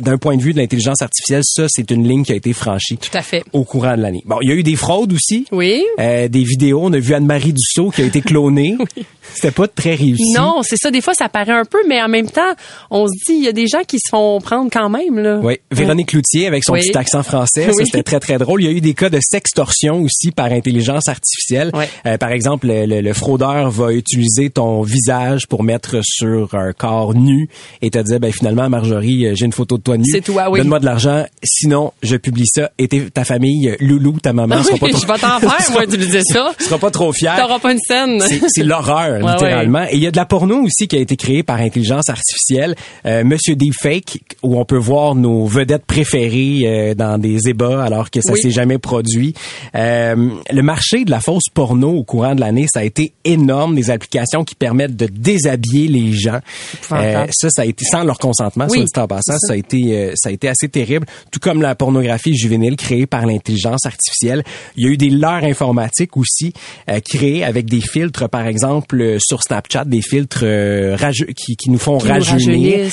d'un 0.00 0.18
point 0.18 0.36
de 0.36 0.42
vue 0.42 0.52
de 0.52 0.58
l'intelligence 0.58 1.02
artificielle, 1.02 1.42
ça, 1.44 1.66
c'est 1.68 1.90
une 1.90 2.06
ligne 2.08 2.24
qui 2.24 2.32
a 2.32 2.36
été 2.36 2.52
franchie 2.52 2.96
Tout 2.98 3.16
à 3.16 3.22
fait. 3.22 3.44
au 3.52 3.64
courant 3.64 3.96
de 3.96 4.02
l'année. 4.02 4.22
Bon, 4.26 4.36
il 4.42 4.48
y 4.48 4.52
a 4.52 4.54
eu 4.54 4.62
des 4.62 4.76
fraudes 4.76 5.12
aussi. 5.12 5.46
Oui. 5.52 5.84
Euh, 6.00 6.28
des 6.28 6.42
vidéos. 6.44 6.80
On 6.82 6.92
a 6.92 6.98
vu 6.98 7.14
Anne-Marie 7.14 7.52
Dussault 7.52 7.90
qui 7.90 8.02
a 8.02 8.04
été 8.04 8.20
clonée. 8.20 8.76
C'était 9.34 9.50
pas 9.52 9.66
très 9.66 9.94
réussi. 9.94 10.32
Non, 10.34 10.60
c'est 10.62 10.76
ça. 10.76 10.90
Des 10.90 11.00
fois, 11.00 11.14
ça 11.14 11.28
paraît 11.28 11.52
un 11.52 11.64
peu, 11.64 11.78
mais 11.88 12.00
en 12.02 12.08
même 12.08 12.28
temps, 12.30 12.52
on 12.90 13.06
se 13.06 13.12
dit, 13.26 13.38
il 13.38 13.44
y 13.44 13.48
a 13.48 13.52
des 13.52 13.66
gens 13.66 13.82
qui 13.86 13.96
se 13.98 14.08
font 14.10 14.38
prendre 14.40 14.70
quand 14.70 14.88
même, 14.90 15.18
là. 15.18 15.40
Oui, 15.42 15.56
Véronique 15.70 16.08
Cloutier 16.08 16.46
avec 16.46 16.62
son 16.62 16.74
Oui. 16.74 16.80
petit 16.80 16.96
accent 16.96 17.22
français, 17.22 17.64
ça 17.64 17.70
Oui. 17.74 17.84
c'était 17.86 18.02
très 18.02 18.20
très 18.20 18.38
drôle. 18.38 18.62
Il 18.62 18.66
y 18.66 18.68
a 18.68 18.72
eu 18.72 18.80
des 18.82 18.94
cas 18.94 19.08
de 19.08 19.18
sextorsion 19.22 20.02
aussi 20.02 20.30
par 20.30 20.46
intelligence 20.52 21.08
artificielle. 21.08 21.72
Euh, 22.06 22.18
par 22.18 22.30
exemple, 22.32 22.66
le, 22.68 22.86
le- 22.86 23.00
le 23.00 23.12
fraudeur 23.12 23.70
va 23.70 23.92
utiliser 23.92 24.50
ton 24.50 24.82
visage 24.82 25.46
pour 25.48 25.62
mettre 25.64 25.96
sur 26.02 26.54
un 26.54 26.72
corps 26.72 27.14
nu 27.14 27.48
et 27.82 27.90
te 27.90 27.98
dire 27.98 28.20
ben 28.20 28.32
finalement 28.32 28.68
Marjorie, 28.68 29.26
euh, 29.26 29.34
j'ai 29.34 29.46
une 29.46 29.52
photo 29.52 29.78
de 29.78 29.82
toi 29.84 29.96
nu. 29.98 30.04
C'est 30.10 30.20
toi, 30.22 30.50
oui. 30.50 30.58
Donne-moi 30.60 30.80
de 30.80 30.84
l'argent, 30.84 31.24
sinon 31.44 31.92
je 32.02 32.16
publie 32.16 32.46
ça 32.46 32.70
et 32.78 32.88
ta 32.88 33.24
famille, 33.24 33.68
euh, 33.68 33.76
Loulou, 33.80 34.18
ta 34.20 34.32
maman, 34.32 34.62
sera 34.62 34.78
pas 34.78 34.86
Oui, 34.86 34.92
trop, 34.92 35.00
je 35.02 35.06
vais 35.06 35.18
t'en 35.18 35.40
faire, 35.48 35.70
moi, 35.72 35.86
d'utiliser 35.86 36.22
ça. 36.24 36.52
sera 36.58 36.78
pas 36.78 36.90
trop 36.90 37.12
fière. 37.12 37.36
T'auras 37.38 37.58
pas 37.58 37.72
une 37.72 37.78
scène. 37.78 38.20
C'est- 38.48 38.62
l'horreur, 38.64 39.22
Ouais, 39.22 39.32
littéralement. 39.32 39.84
Et 39.90 39.94
il 39.96 40.02
y 40.02 40.06
a 40.06 40.10
de 40.10 40.16
la 40.16 40.24
porno 40.24 40.62
aussi 40.62 40.88
qui 40.88 40.96
a 40.96 40.98
été 41.00 41.16
créée 41.16 41.42
par 41.42 41.60
intelligence 41.60 42.08
artificielle. 42.08 42.74
Euh, 43.06 43.22
Monsieur 43.24 43.54
Deepfake, 43.56 44.18
où 44.42 44.58
on 44.58 44.64
peut 44.64 44.78
voir 44.78 45.14
nos 45.14 45.46
vedettes 45.46 45.84
préférées 45.84 46.62
euh, 46.64 46.94
dans 46.94 47.18
des 47.18 47.48
ébats 47.48 47.84
alors 47.84 48.10
que 48.10 48.20
ça 48.22 48.32
Oui. 48.32 48.40
s'est 48.40 48.50
jamais 48.50 48.78
produit. 48.78 49.34
Euh, 49.74 50.30
le 50.50 50.62
marché 50.62 51.04
de 51.04 51.10
la 51.10 51.20
fausse 51.20 51.48
porno 51.52 51.90
au 51.90 52.04
courant 52.04 52.34
de 52.34 52.40
l'année, 52.40 52.66
ça 52.72 52.80
a 52.80 52.84
été 52.84 53.12
énorme. 53.24 53.74
Des 53.74 53.90
applications 53.90 54.44
qui 54.44 54.54
permettent 54.54 54.96
de 54.96 55.06
déshabiller 55.06 55.88
les 55.88 56.12
gens. 56.12 56.40
Ça, 56.88 57.26
ça 57.50 57.62
a 57.62 57.64
été 57.64 57.84
sans 57.84 58.04
leur 58.04 58.18
consentement, 58.18 58.66
Oui, 58.70 58.78
soit 58.78 58.84
dit 58.84 59.00
en 59.00 59.06
passant. 59.06 59.36
Ça 59.38 59.52
a 59.52 59.56
été, 59.56 59.73
euh, 59.82 60.12
ça 60.16 60.28
a 60.28 60.32
été 60.32 60.48
assez 60.48 60.68
terrible. 60.68 61.06
Tout 61.30 61.40
comme 61.40 61.62
la 61.62 61.74
pornographie 61.74 62.34
juvénile 62.36 62.76
créée 62.76 63.06
par 63.06 63.26
l'intelligence 63.26 63.86
artificielle. 63.86 64.42
Il 64.76 64.84
y 64.84 64.88
a 64.88 64.90
eu 64.90 64.96
des 64.96 65.10
leurres 65.10 65.44
informatiques 65.44 66.16
aussi 66.16 66.52
euh, 66.88 67.00
créés 67.00 67.44
avec 67.44 67.66
des 67.66 67.80
filtres, 67.80 68.28
par 68.28 68.46
exemple 68.46 69.00
euh, 69.00 69.18
sur 69.20 69.42
Snapchat, 69.42 69.84
des 69.84 70.02
filtres 70.02 70.40
euh, 70.44 70.96
rageux- 70.96 71.26
qui, 71.36 71.56
qui 71.56 71.70
nous 71.70 71.78
font 71.78 71.98
Qui 71.98 72.08
rajeunir. 72.08 72.90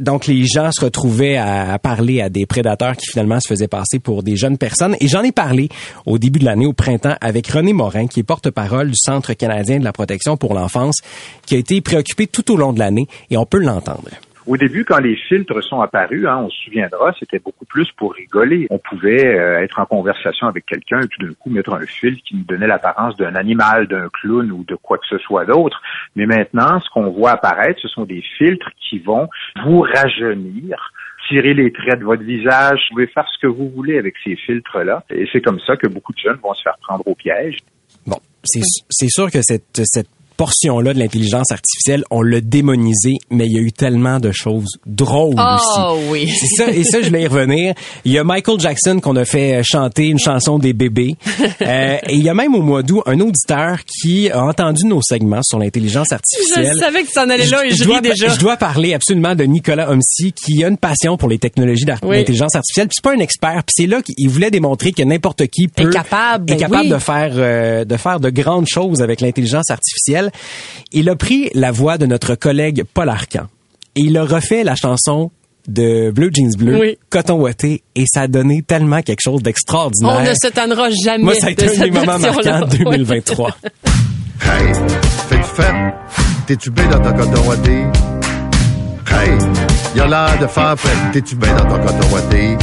donc 0.00 0.26
les 0.26 0.44
gens 0.46 0.70
se 0.72 0.84
retrouvaient 0.84 1.36
à, 1.36 1.72
à 1.72 1.78
parler 1.78 2.20
à 2.20 2.28
des 2.28 2.46
prédateurs 2.46 2.96
qui 2.96 3.06
finalement 3.10 3.40
se 3.40 3.48
faisaient 3.48 3.68
passer 3.68 3.98
pour 3.98 4.22
des 4.22 4.36
jeunes 4.36 4.58
personnes. 4.58 4.96
Et 5.00 5.08
j'en 5.08 5.22
ai 5.22 5.32
parlé 5.32 5.68
au 6.06 6.18
début 6.18 6.38
de 6.38 6.44
l'année, 6.44 6.66
au 6.66 6.72
printemps, 6.72 7.16
avec 7.20 7.46
René 7.48 7.72
Morin, 7.72 8.06
qui 8.06 8.20
est 8.20 8.24
porte-parole 8.24 8.90
du 8.90 8.96
Centre 8.96 9.32
canadien 9.34 9.78
de 9.78 9.84
la 9.84 9.92
protection 9.92 10.36
pour 10.36 10.54
l'enfance, 10.54 10.96
qui 11.46 11.54
a 11.54 11.58
été 11.58 11.80
préoccupé 11.80 12.26
tout 12.26 12.50
au 12.52 12.56
long 12.56 12.72
de 12.72 12.78
l'année, 12.78 13.06
et 13.30 13.36
on 13.36 13.46
peut 13.46 13.58
l'entendre. 13.58 14.08
Au 14.50 14.56
début, 14.56 14.84
quand 14.84 14.98
les 14.98 15.14
filtres 15.14 15.62
sont 15.62 15.80
apparus, 15.80 16.26
hein, 16.26 16.38
on 16.38 16.50
se 16.50 16.64
souviendra, 16.64 17.14
c'était 17.20 17.38
beaucoup 17.38 17.64
plus 17.64 17.88
pour 17.92 18.14
rigoler. 18.14 18.66
On 18.70 18.78
pouvait 18.78 19.24
euh, 19.24 19.62
être 19.62 19.78
en 19.78 19.86
conversation 19.86 20.48
avec 20.48 20.66
quelqu'un 20.66 21.02
et 21.02 21.06
tout 21.06 21.24
d'un 21.24 21.32
coup 21.34 21.50
mettre 21.50 21.72
un 21.72 21.86
filtre 21.86 22.20
qui 22.24 22.34
nous 22.34 22.42
donnait 22.42 22.66
l'apparence 22.66 23.16
d'un 23.16 23.36
animal, 23.36 23.86
d'un 23.86 24.08
clown 24.08 24.50
ou 24.50 24.64
de 24.64 24.74
quoi 24.74 24.98
que 24.98 25.06
ce 25.08 25.18
soit 25.18 25.44
d'autre. 25.44 25.80
Mais 26.16 26.26
maintenant, 26.26 26.80
ce 26.80 26.90
qu'on 26.90 27.12
voit 27.12 27.30
apparaître, 27.30 27.78
ce 27.80 27.86
sont 27.86 28.02
des 28.02 28.24
filtres 28.38 28.70
qui 28.88 28.98
vont 28.98 29.28
vous 29.64 29.82
rajeunir 29.82 30.92
tirer 31.28 31.54
les 31.54 31.72
traits 31.72 32.00
de 32.00 32.04
votre 32.04 32.24
visage. 32.24 32.80
Vous 32.90 32.96
pouvez 32.96 33.06
faire 33.06 33.28
ce 33.32 33.38
que 33.40 33.46
vous 33.46 33.70
voulez 33.70 33.98
avec 33.98 34.16
ces 34.24 34.34
filtres-là. 34.34 35.04
Et 35.10 35.28
c'est 35.32 35.42
comme 35.42 35.60
ça 35.60 35.76
que 35.76 35.86
beaucoup 35.86 36.12
de 36.12 36.18
jeunes 36.18 36.40
vont 36.42 36.54
se 36.54 36.62
faire 36.62 36.76
prendre 36.82 37.06
au 37.06 37.14
piège. 37.14 37.58
Bon, 38.04 38.18
c'est 38.42 39.08
sûr 39.10 39.30
que 39.30 39.42
cette, 39.42 39.80
cette 39.84 40.08
portion-là 40.40 40.94
de 40.94 40.98
l'intelligence 40.98 41.52
artificielle, 41.52 42.02
on 42.10 42.22
l'a 42.22 42.40
démonisé, 42.40 43.16
mais 43.28 43.44
il 43.44 43.52
y 43.52 43.58
a 43.58 43.60
eu 43.60 43.72
tellement 43.72 44.20
de 44.20 44.32
choses 44.32 44.78
drôles 44.86 45.36
oh, 45.36 45.56
aussi. 45.56 46.08
oui. 46.08 46.32
C'est 46.34 46.64
ça, 46.64 46.70
et 46.70 46.82
ça, 46.82 47.02
je 47.02 47.10
vais 47.10 47.24
y 47.24 47.26
revenir. 47.26 47.74
Il 48.06 48.12
y 48.12 48.16
a 48.16 48.24
Michael 48.24 48.58
Jackson 48.58 49.00
qu'on 49.02 49.16
a 49.16 49.26
fait 49.26 49.60
chanter 49.62 50.06
une 50.06 50.18
chanson 50.18 50.58
des 50.58 50.72
bébés. 50.72 51.16
euh, 51.60 51.98
et 52.08 52.14
il 52.14 52.22
y 52.22 52.30
a 52.30 52.32
même 52.32 52.54
au 52.54 52.62
mois 52.62 52.82
d'août 52.82 53.02
un 53.04 53.20
auditeur 53.20 53.80
qui 53.84 54.30
a 54.30 54.42
entendu 54.42 54.86
nos 54.86 55.02
segments 55.02 55.42
sur 55.42 55.58
l'intelligence 55.58 56.10
artificielle. 56.10 56.72
Je 56.72 56.78
savais 56.78 57.02
que 57.02 57.10
tu 57.10 57.18
en 57.18 57.28
allais 57.28 57.46
là 57.46 57.66
et 57.66 57.72
je, 57.72 57.76
je 57.76 57.84
dois, 57.84 58.00
déjà. 58.00 58.28
Je 58.28 58.38
dois 58.38 58.56
parler 58.56 58.94
absolument 58.94 59.34
de 59.34 59.44
Nicolas 59.44 59.90
Homsi 59.90 60.32
qui 60.32 60.64
a 60.64 60.68
une 60.68 60.78
passion 60.78 61.18
pour 61.18 61.28
les 61.28 61.38
technologies 61.38 61.84
d'intelligence 61.84 62.54
artificielle. 62.54 62.88
Puis 62.88 62.96
c'est 62.96 63.04
pas 63.04 63.14
un 63.14 63.20
expert, 63.20 63.62
puis 63.66 63.74
c'est 63.76 63.86
là 63.86 64.00
qu'il 64.00 64.30
voulait 64.30 64.50
démontrer 64.50 64.92
que 64.92 65.02
n'importe 65.02 65.48
qui 65.48 65.68
peut 65.68 65.90
est 65.90 65.92
capable, 65.92 66.50
est 66.50 66.56
capable 66.56 66.84
oui. 66.84 66.88
de 66.88 66.98
faire 66.98 67.32
euh, 67.34 67.84
de 67.84 67.96
faire 67.98 68.20
de 68.20 68.30
grandes 68.30 68.68
choses 68.68 69.02
avec 69.02 69.20
l'intelligence 69.20 69.68
artificielle. 69.68 70.29
Il 70.92 71.08
a 71.08 71.16
pris 71.16 71.50
la 71.54 71.70
voix 71.70 71.98
de 71.98 72.06
notre 72.06 72.34
collègue 72.34 72.84
Paul 72.94 73.08
Arcan 73.08 73.46
et 73.96 74.00
il 74.00 74.16
a 74.16 74.24
refait 74.24 74.64
la 74.64 74.74
chanson 74.76 75.30
de 75.68 76.10
Blue 76.10 76.30
Jeans 76.32 76.56
Bleu, 76.56 76.78
Oui. 76.78 76.98
Coton 77.10 77.34
Watté, 77.34 77.82
et 77.94 78.04
ça 78.06 78.22
a 78.22 78.28
donné 78.28 78.62
tellement 78.62 79.02
quelque 79.02 79.20
chose 79.22 79.42
d'extraordinaire. 79.42 80.16
On 80.18 80.22
ne 80.22 80.34
se 80.34 80.48
tannera 80.48 80.88
jamais 81.04 81.22
Moi, 81.24 81.34
ça 81.34 81.48
a 81.48 81.50
été 81.50 81.66
de 81.66 81.70
un 81.70 81.74
cette 81.74 81.82
des 81.82 81.90
moments 81.90 82.18
marquants 82.18 82.66
2023. 82.66 83.56
Hey, 84.42 84.72
fais-tu 85.28 85.42
fait? 85.42 85.72
T'es-tu 86.46 86.70
bien 86.70 86.88
dans 86.88 86.98
ton 87.00 87.12
coton 87.12 87.46
ouaté? 87.46 87.72
Hey, 89.10 89.38
y'a 89.94 90.06
l'air 90.06 90.38
de 90.40 90.46
faire 90.46 90.74
prêt. 90.76 90.90
T'es-tu 91.12 91.36
bien 91.36 91.54
dans 91.56 91.66
ton 91.66 91.78
coton 91.86 92.14
ouaté? 92.14 92.56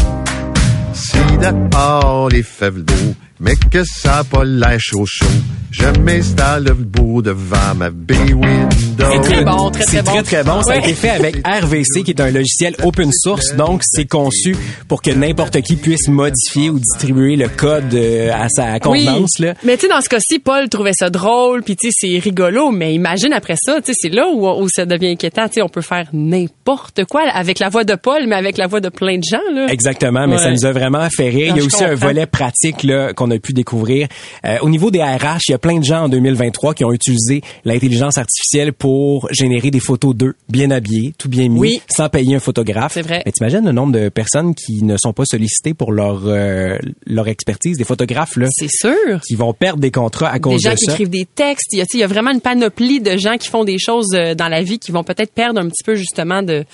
Si 0.94 1.18
dehors 1.40 2.30
les 2.30 2.42
fèves 2.42 2.84
d'eau, 2.84 3.14
mais 3.40 3.56
que 3.72 3.84
ça 3.86 4.18
a 4.20 4.24
pas 4.24 4.44
l'air 4.44 4.78
chaud 4.80 5.06
chaud, 5.06 5.26
je 5.72 5.86
m'installe 6.02 6.64
le 6.66 6.74
beau 6.74 7.22
devant 7.22 7.76
ma 7.76 7.90
bay 7.90 8.16
window. 8.34 9.06
C'est 9.12 9.22
très 9.22 9.44
bon, 9.44 9.70
très, 9.70 9.84
C'est 9.84 10.02
très 10.02 10.02
bon. 10.04 10.12
très 10.12 10.24
très 10.24 10.44
bon. 10.44 10.64
Ça 10.64 10.74
a 10.74 10.78
été 10.78 10.94
fait 10.94 11.10
avec 11.12 11.36
RVC, 11.48 12.04
qui 12.04 12.12
est 12.12 12.20
un 12.22 12.32
logiciel 12.32 12.76
open 12.84 13.12
source. 13.14 13.54
Donc, 13.56 13.82
c'est 13.84 14.06
conçu 14.06 14.56
pour 14.88 15.02
que 15.02 15.12
n'importe 15.12 15.62
qui 15.62 15.76
puisse 15.76 16.08
modifier 16.08 16.70
ou 16.70 16.80
distribuer 16.80 17.36
le 17.36 17.48
code 17.48 17.94
euh, 17.94 18.32
à 18.34 18.50
sa 18.50 18.80
convenance. 18.80 19.40
Là. 19.40 19.54
Mais 19.64 19.78
tu 19.78 19.84
sais, 19.86 19.94
dans 19.94 20.02
ce 20.02 20.10
cas-ci, 20.10 20.40
Paul 20.40 20.68
trouvait 20.70 20.94
ça 20.98 21.10
drôle, 21.10 21.64
puis 21.64 21.76
tu 21.76 21.92
sais, 21.92 22.08
c'est 22.10 22.20
rigolo, 22.20 22.72
mais 22.72 22.94
imagine 22.94 23.34
après 23.34 23.56
ça, 23.62 23.80
tu 23.82 23.88
sais, 23.88 23.94
c'est 23.96 24.10
là 24.10 24.28
où, 24.34 24.48
où 24.48 24.68
ça 24.70 24.86
devient 24.86 25.10
inquiétant. 25.12 25.48
Tu 25.48 25.56
sais, 25.56 25.62
on 25.62 25.70
peut 25.70 25.82
faire 25.82 26.08
n'importe 26.12 27.06
quoi 27.06 27.22
avec 27.32 27.60
la 27.60 27.70
voix 27.70 27.84
de 27.84 27.96
Paul, 27.96 28.26
mais 28.28 28.36
avec 28.36 28.58
la 28.58 28.68
voix 28.68 28.80
de 28.82 28.90
plein 28.90 29.18
de 29.18 29.24
gens. 29.24 29.38
Là. 29.54 29.68
Exactement, 29.70 30.28
mais 30.28 30.38
Ouais. 30.38 30.42
ça 30.44 30.52
nous 30.52 30.66
a 30.66 30.72
vraiment 30.72 31.08
fait 31.10 31.30
rire. 31.30 31.50
Non, 31.52 31.56
il 31.56 31.60
y 31.60 31.64
a 31.64 31.66
aussi 31.66 31.84
un 31.84 31.96
volet 31.96 32.26
pratique 32.26 32.84
là 32.84 33.14
qu'on 33.14 33.27
a 33.32 33.40
pu 33.40 33.54
découvrir. 33.54 34.08
Euh, 34.46 34.58
au 34.62 34.70
niveau 34.70 34.92
des 34.92 35.02
RH, 35.02 35.40
il 35.48 35.52
y 35.52 35.54
a 35.54 35.58
plein 35.58 35.80
de 35.80 35.84
gens 35.84 36.04
en 36.04 36.10
2023 36.10 36.74
qui 36.74 36.84
ont 36.86 36.92
utilisé 36.92 37.42
l'intelligence 37.66 38.18
artificielle 38.18 38.74
pour 38.74 39.28
générer 39.32 39.72
des 39.72 39.80
photos 39.80 40.16
d'eux, 40.16 40.36
bien 40.50 40.72
habillés, 40.72 41.14
tout 41.18 41.30
bien 41.30 41.48
mis, 41.50 41.60
Oui. 41.60 41.82
sans 41.90 42.10
payer 42.10 42.36
un 42.36 42.40
photographe. 42.40 42.94
C'est 42.94 43.02
vrai. 43.02 43.22
Mais 43.26 43.32
t'imagines 43.32 43.66
le 43.66 43.72
nombre 43.72 43.94
de 43.94 44.10
personnes 44.10 44.54
qui 44.56 44.84
ne 44.84 44.98
sont 44.98 45.14
pas 45.14 45.24
sollicitées 45.26 45.74
pour 45.74 45.92
leur 45.92 46.22
euh, 46.26 46.78
leur 47.06 47.28
expertise, 47.28 47.78
des 47.78 47.84
photographes 47.84 48.36
là, 48.38 48.48
C'est 48.52 48.70
sûr. 48.70 49.20
qui 49.28 49.36
vont 49.36 49.54
perdre 49.54 49.80
des 49.80 49.92
contrats 49.92 50.30
à 50.30 50.34
Des 50.36 50.40
cause 50.42 50.62
gens 50.62 50.72
de 50.72 50.76
qui 50.76 50.86
ça. 50.86 50.92
écrivent 50.94 51.10
des 51.10 51.26
textes. 51.26 51.68
Il 51.74 51.80
y, 51.80 51.82
a, 51.82 51.86
il 51.94 52.00
y 52.00 52.04
a 52.04 52.08
vraiment 52.08 52.32
une 52.32 52.42
panoplie 52.42 53.00
de 53.02 53.18
gens 53.18 53.38
qui 53.38 53.48
font 53.48 53.64
des 53.64 53.78
choses 53.80 54.14
euh, 54.14 54.36
dans 54.36 54.48
la 54.48 54.62
vie 54.62 54.80
qui 54.80 54.92
vont 54.92 55.04
peut-être 55.04 55.34
perdre 55.34 55.60
un 55.60 55.68
petit 55.68 55.84
peu 55.84 55.96
justement 55.96 56.42
de 56.44 56.66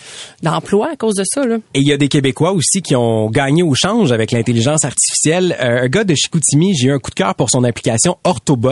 d'emploi 0.41 0.89
à 0.93 0.95
cause 0.95 1.15
de 1.15 1.23
ça. 1.25 1.45
Là. 1.45 1.57
Et 1.73 1.79
il 1.79 1.87
y 1.87 1.93
a 1.93 1.97
des 1.97 2.07
Québécois 2.07 2.51
aussi 2.53 2.81
qui 2.81 2.95
ont 2.95 3.29
gagné 3.29 3.63
au 3.63 3.73
change 3.75 4.11
avec 4.11 4.31
l'intelligence 4.31 4.83
artificielle. 4.85 5.55
Euh, 5.59 5.83
un 5.83 5.87
gars 5.87 6.03
de 6.03 6.15
Chicoutimi, 6.43 6.75
j'ai 6.75 6.87
eu 6.87 6.91
un 6.91 6.99
coup 6.99 7.09
de 7.11 7.15
cœur 7.15 7.35
pour 7.35 7.49
son 7.49 7.63
application 7.63 8.17
Orthobot. 8.23 8.69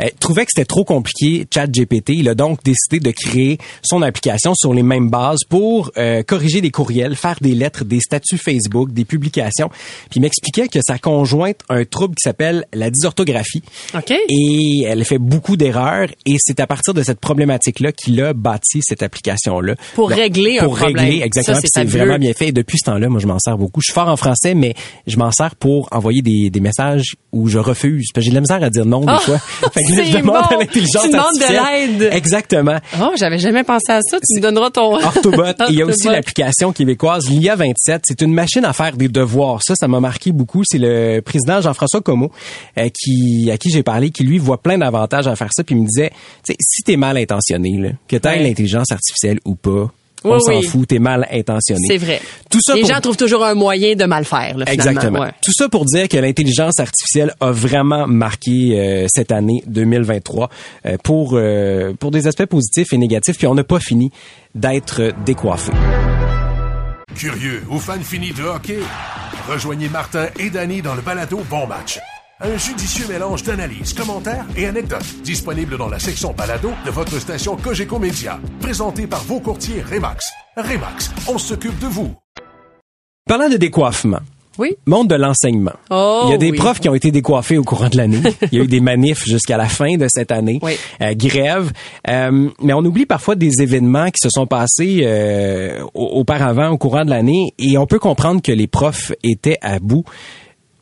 Euh, 0.00 0.06
il 0.06 0.18
trouvait 0.18 0.44
que 0.44 0.50
c'était 0.54 0.64
trop 0.66 0.84
compliqué, 0.84 1.46
ChatGPT. 1.52 2.10
Il 2.10 2.28
a 2.28 2.34
donc 2.34 2.62
décidé 2.64 3.00
de 3.00 3.10
créer 3.10 3.58
son 3.82 4.02
application 4.02 4.54
sur 4.54 4.74
les 4.74 4.82
mêmes 4.82 5.08
bases 5.10 5.40
pour 5.48 5.90
euh, 5.96 6.22
corriger 6.22 6.60
des 6.60 6.70
courriels, 6.70 7.16
faire 7.16 7.36
des 7.40 7.54
lettres, 7.54 7.84
des 7.84 8.00
statuts 8.00 8.38
Facebook, 8.38 8.92
des 8.92 9.04
publications. 9.04 9.68
Puis 9.68 10.16
il 10.16 10.20
m'expliquait 10.22 10.68
que 10.68 10.80
sa 10.86 10.98
conjointe 10.98 11.60
a 11.68 11.74
un 11.74 11.84
trouble 11.84 12.14
qui 12.14 12.22
s'appelle 12.22 12.64
la 12.72 12.90
dysorthographie. 12.90 13.62
OK. 13.94 14.12
Et 14.28 14.84
elle 14.86 15.04
fait 15.04 15.18
beaucoup 15.18 15.56
d'erreurs 15.56 16.08
et 16.26 16.36
c'est 16.38 16.60
à 16.60 16.66
partir 16.66 16.94
de 16.94 17.02
cette 17.02 17.20
problématique-là 17.20 17.92
qu'il 17.92 18.20
a 18.22 18.32
bâti 18.32 18.80
cette 18.82 19.02
application-là. 19.02 19.74
Pour 19.94 20.08
Donc, 20.08 20.18
régler 20.18 20.58
un 20.58 20.64
Pour 20.64 20.76
problème. 20.76 21.04
régler, 21.06 21.22
exactement. 21.24 21.56
Ça, 21.56 21.60
Puis 21.62 21.70
c'est 21.72 21.84
vraiment 21.84 22.18
bien 22.18 22.32
fait. 22.32 22.48
Et 22.48 22.52
depuis 22.52 22.78
ce 22.78 22.90
temps-là, 22.90 23.08
moi, 23.08 23.20
je 23.20 23.26
m'en 23.26 23.38
sers 23.38 23.56
beaucoup. 23.56 23.80
Je 23.80 23.86
suis 23.86 23.94
fort 23.94 24.08
en 24.08 24.16
français, 24.16 24.54
mais 24.54 24.74
je 25.06 25.16
m'en 25.16 25.30
sers 25.30 25.54
pour 25.56 25.88
envoyer 25.92 26.22
des, 26.22 26.50
des 26.50 26.60
messages 26.60 26.97
où 27.32 27.48
je 27.48 27.58
refuse. 27.58 28.06
Parce 28.12 28.22
que 28.22 28.24
j'ai 28.24 28.30
de 28.30 28.34
la 28.36 28.40
misère 28.40 28.62
à 28.62 28.70
dire 28.70 28.84
non 28.86 29.00
des 29.00 29.06
Ah, 29.08 29.18
fois. 29.18 29.38
Fait 29.72 29.82
que 29.82 29.96
là, 29.96 30.02
je 30.04 30.16
demande 30.18 30.36
bon. 30.48 30.56
à 30.56 30.58
l'intelligence 30.60 31.02
Tu 31.04 31.10
demandes 31.10 31.26
de 31.36 31.98
l'aide. 32.02 32.12
Exactement. 32.12 32.78
Oh, 33.00 33.10
j'avais 33.16 33.38
jamais 33.38 33.64
pensé 33.64 33.90
à 33.92 34.00
ça. 34.02 34.18
Tu 34.18 34.36
me 34.36 34.40
donneras 34.40 34.70
ton 34.70 34.94
Orthobot. 35.04 35.42
Il 35.68 35.76
y 35.76 35.82
a 35.82 35.86
aussi 35.86 36.08
l'application 36.08 36.72
québécoise 36.72 37.28
l'IA 37.28 37.56
27. 37.56 38.02
C'est 38.06 38.20
une 38.22 38.32
machine 38.32 38.64
à 38.64 38.72
faire 38.72 38.96
des 38.96 39.08
devoirs. 39.08 39.60
Ça, 39.62 39.74
ça 39.74 39.88
m'a 39.88 40.00
marqué 40.00 40.32
beaucoup. 40.32 40.62
C'est 40.64 40.78
le 40.78 41.20
président 41.20 41.60
Jean-François 41.60 42.00
Comeau 42.00 42.30
euh, 42.78 42.88
qui, 42.94 43.50
à 43.50 43.58
qui 43.58 43.70
j'ai 43.70 43.82
parlé, 43.82 44.10
qui 44.10 44.24
lui 44.24 44.38
voit 44.38 44.60
plein 44.62 44.78
d'avantages 44.78 45.26
à 45.26 45.36
faire 45.36 45.50
ça. 45.52 45.64
Puis 45.64 45.74
il 45.74 45.82
me 45.82 45.86
disait, 45.86 46.10
si 46.60 46.82
t'es 46.82 46.96
mal 46.96 47.16
intentionné, 47.16 47.76
là, 47.78 47.90
que 48.08 48.16
t'aies 48.16 48.28
Ouais. 48.28 48.42
l'intelligence 48.42 48.92
artificielle 48.92 49.38
ou 49.46 49.54
pas, 49.54 49.90
Oui, 50.24 50.32
on 50.34 50.40
s'en 50.40 50.58
oui. 50.58 50.66
fout, 50.66 50.88
t'es 50.88 50.98
mal 50.98 51.26
intentionné. 51.30 51.86
C'est 51.86 51.96
vrai. 51.96 52.20
Tout 52.50 52.58
ça 52.60 52.74
Les 52.74 52.80
pour- 52.80 52.90
gens 52.90 53.00
trouvent 53.00 53.16
toujours 53.16 53.44
un 53.44 53.54
moyen 53.54 53.94
de 53.94 54.04
mal 54.04 54.24
faire. 54.24 54.58
Là. 54.58 54.64
Exactement. 54.70 55.20
Ouais. 55.20 55.30
Tout 55.42 55.52
ça 55.52 55.68
pour 55.68 55.84
dire 55.84 56.08
que 56.08 56.16
l'intelligence 56.16 56.80
artificielle 56.80 57.34
a 57.40 57.50
vraiment 57.52 58.06
marqué 58.08 58.78
euh, 58.78 59.06
cette 59.14 59.30
année 59.32 59.62
2023 59.66 60.50
euh, 60.86 60.96
pour 61.04 61.34
euh, 61.34 61.92
pour 62.00 62.10
des 62.10 62.26
aspects 62.26 62.46
positifs 62.46 62.92
et 62.92 62.98
négatifs. 62.98 63.38
Puis 63.38 63.46
on 63.46 63.54
n'a 63.54 63.64
pas 63.64 63.80
fini 63.80 64.10
d'être 64.54 65.12
décoiffé. 65.24 65.72
Curieux 67.16 67.62
ou 67.70 67.78
fan 67.78 68.00
fini 68.02 68.32
de 68.32 68.42
hockey? 68.42 68.78
Rejoignez 69.48 69.88
Martin 69.88 70.26
et 70.38 70.50
Danny 70.50 70.82
dans 70.82 70.94
le 70.94 71.00
balado 71.00 71.40
Bon 71.48 71.66
Match. 71.66 71.98
Un 72.40 72.56
judicieux 72.56 73.06
mélange 73.08 73.42
d'analyses, 73.42 73.92
commentaires 73.92 74.46
et 74.56 74.66
anecdotes 74.66 75.22
disponible 75.24 75.76
dans 75.76 75.88
la 75.88 75.98
section 75.98 76.32
balado 76.32 76.70
de 76.86 76.90
votre 76.90 77.18
station 77.18 77.56
Cogeco 77.56 77.98
Média. 77.98 78.38
Présenté 78.60 79.06
par 79.08 79.22
vos 79.24 79.40
courtiers 79.40 79.82
Remax. 79.82 80.30
Remax, 80.56 81.10
on 81.28 81.36
s'occupe 81.38 81.76
de 81.80 81.86
vous. 81.86 82.14
Parlant 83.26 83.48
de 83.48 83.56
décoiffement. 83.56 84.20
Oui. 84.56 84.76
Monde 84.86 85.08
de 85.08 85.14
l'enseignement. 85.16 85.72
Oh, 85.90 86.22
Il 86.26 86.30
y 86.30 86.34
a 86.34 86.36
des 86.36 86.50
oui. 86.50 86.56
profs 86.58 86.78
qui 86.80 86.88
ont 86.88 86.94
été 86.94 87.10
décoiffés 87.10 87.58
au 87.58 87.64
courant 87.64 87.88
de 87.88 87.96
l'année. 87.96 88.22
Il 88.52 88.58
y 88.58 88.60
a 88.60 88.64
eu 88.64 88.68
des 88.68 88.80
manifs 88.80 89.24
jusqu'à 89.24 89.56
la 89.56 89.66
fin 89.68 89.96
de 89.96 90.06
cette 90.08 90.30
année. 90.32 90.58
Oui. 90.62 90.72
Euh, 91.00 91.14
grève. 91.14 91.72
Euh, 92.08 92.48
mais 92.62 92.72
on 92.72 92.84
oublie 92.84 93.06
parfois 93.06 93.34
des 93.36 93.62
événements 93.62 94.06
qui 94.10 94.20
se 94.20 94.30
sont 94.30 94.46
passés 94.46 95.00
euh, 95.02 95.80
au- 95.94 96.20
auparavant, 96.20 96.70
au 96.70 96.78
courant 96.78 97.04
de 97.04 97.10
l'année. 97.10 97.52
Et 97.58 97.78
on 97.78 97.86
peut 97.86 98.00
comprendre 98.00 98.42
que 98.42 98.52
les 98.52 98.66
profs 98.68 99.12
étaient 99.24 99.58
à 99.60 99.78
bout, 99.80 100.04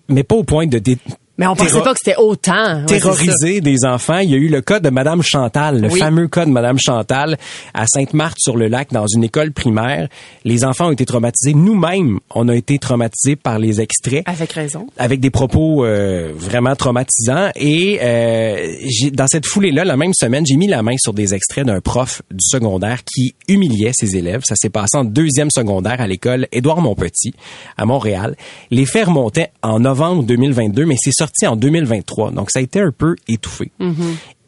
mais 0.08 0.22
pas 0.22 0.36
au 0.36 0.44
point 0.44 0.66
de 0.66 0.78
dé- 0.78 0.98
Mais 1.38 1.46
on 1.46 1.54
pensait 1.54 1.80
pas 1.82 1.92
que 1.92 1.98
c'était 2.02 2.16
autant. 2.18 2.80
Ouais, 2.80 2.86
terroriser 2.86 3.60
des 3.60 3.84
enfants. 3.84 4.18
Il 4.18 4.30
y 4.30 4.34
a 4.34 4.38
eu 4.38 4.48
le 4.48 4.62
cas 4.62 4.80
de 4.80 4.88
Madame 4.90 5.22
Chantal, 5.22 5.80
le 5.82 5.90
Oui. 5.92 5.98
fameux 5.98 6.28
cas 6.28 6.46
de 6.46 6.50
Madame 6.50 6.78
Chantal 6.78 7.36
à 7.74 7.86
Sainte-Marthe-sur-le-Lac 7.86 8.92
dans 8.92 9.06
une 9.06 9.24
école 9.24 9.52
primaire. 9.52 10.08
Les 10.44 10.64
enfants 10.64 10.88
ont 10.88 10.92
été 10.92 11.04
traumatisés. 11.04 11.52
Nous-mêmes, 11.54 12.20
on 12.34 12.48
a 12.48 12.54
été 12.56 12.78
traumatisés 12.78 13.36
par 13.36 13.58
les 13.58 13.80
extraits 13.80 14.22
Avec 14.26 14.52
raison. 14.52 14.86
avec 14.96 15.20
des 15.20 15.30
propos 15.30 15.84
euh, 15.84 16.32
vraiment 16.34 16.74
traumatisants. 16.74 17.50
Et 17.56 17.98
euh, 18.02 18.56
dans 19.12 19.26
cette 19.26 19.46
foulée-là, 19.46 19.84
la 19.84 19.96
même 19.96 20.14
semaine, 20.14 20.46
j'ai 20.46 20.56
mis 20.56 20.68
la 20.68 20.82
main 20.82 20.96
sur 20.98 21.12
des 21.12 21.34
extraits 21.34 21.66
d'un 21.66 21.80
prof 21.80 22.22
du 22.30 22.38
secondaire 22.40 23.00
qui 23.04 23.34
humiliait 23.48 23.92
ses 23.94 24.16
élèves. 24.16 24.42
Ça 24.44 24.54
s'est 24.56 24.70
passé 24.70 24.96
en 24.96 25.04
deuxième 25.04 25.50
secondaire 25.50 26.00
à 26.00 26.06
l'école 26.06 26.48
Édouard 26.52 26.80
Montpetit 26.80 27.34
à 27.76 27.84
Montréal. 27.84 28.36
Les 28.70 28.86
faits 28.86 29.06
remontaient 29.06 29.50
en 29.62 29.80
novembre 29.80 30.22
2022, 30.24 30.86
mais 30.86 30.96
c'est 30.98 31.12
sorti 31.26 31.46
en 31.46 31.56
2023. 31.56 32.30
Donc 32.32 32.50
ça 32.50 32.60
a 32.60 32.62
été 32.62 32.80
un 32.80 32.92
peu 32.96 33.16
étouffé. 33.28 33.70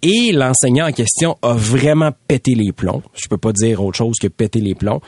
Et 0.00 0.30
l'enseignant 0.32 0.87
en 0.88 0.92
question 0.92 1.37
a 1.42 1.54
vraiment 1.54 2.11
pété 2.28 2.54
les 2.54 2.70
plombs. 2.73 3.02
Je 3.14 3.26
peux 3.28 3.37
pas 3.37 3.50
dire 3.52 3.82
autre 3.85 3.97
chose 3.97 4.14
que 4.23 4.28
péter 4.28 4.61
les 4.61 4.76
plombs. 4.76 5.00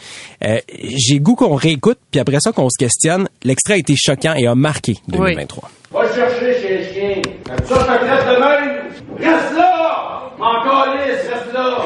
Euh, 0.44 0.58
J'ai 0.82 1.14
le 1.14 1.20
goût 1.20 1.36
qu'on 1.36 1.54
réécoute, 1.54 1.98
puis 2.10 2.20
après 2.20 2.38
ça 2.40 2.50
qu'on 2.50 2.68
se 2.68 2.76
questionne. 2.76 3.28
L'extrait 3.44 3.74
a 3.74 3.76
été 3.76 3.94
choquant 3.96 4.34
et 4.34 4.46
a 4.48 4.54
marqué 4.56 4.96
2023. 5.06 5.70
Va 5.92 6.02
le 6.02 6.08
chercher 6.12 6.60
chez 6.60 6.78
les 6.78 6.84
chiens. 6.92 7.22
Comme 7.44 7.66
ça, 7.66 7.74
je 7.74 7.84
te 7.84 8.04
traite 8.04 8.26
de 8.26 8.40
même. 8.40 8.80
Reste 9.18 9.54
là! 9.56 10.32
Encore 10.40 10.86
lisse, 10.96 11.28
reste 11.32 11.52
là! 11.54 11.78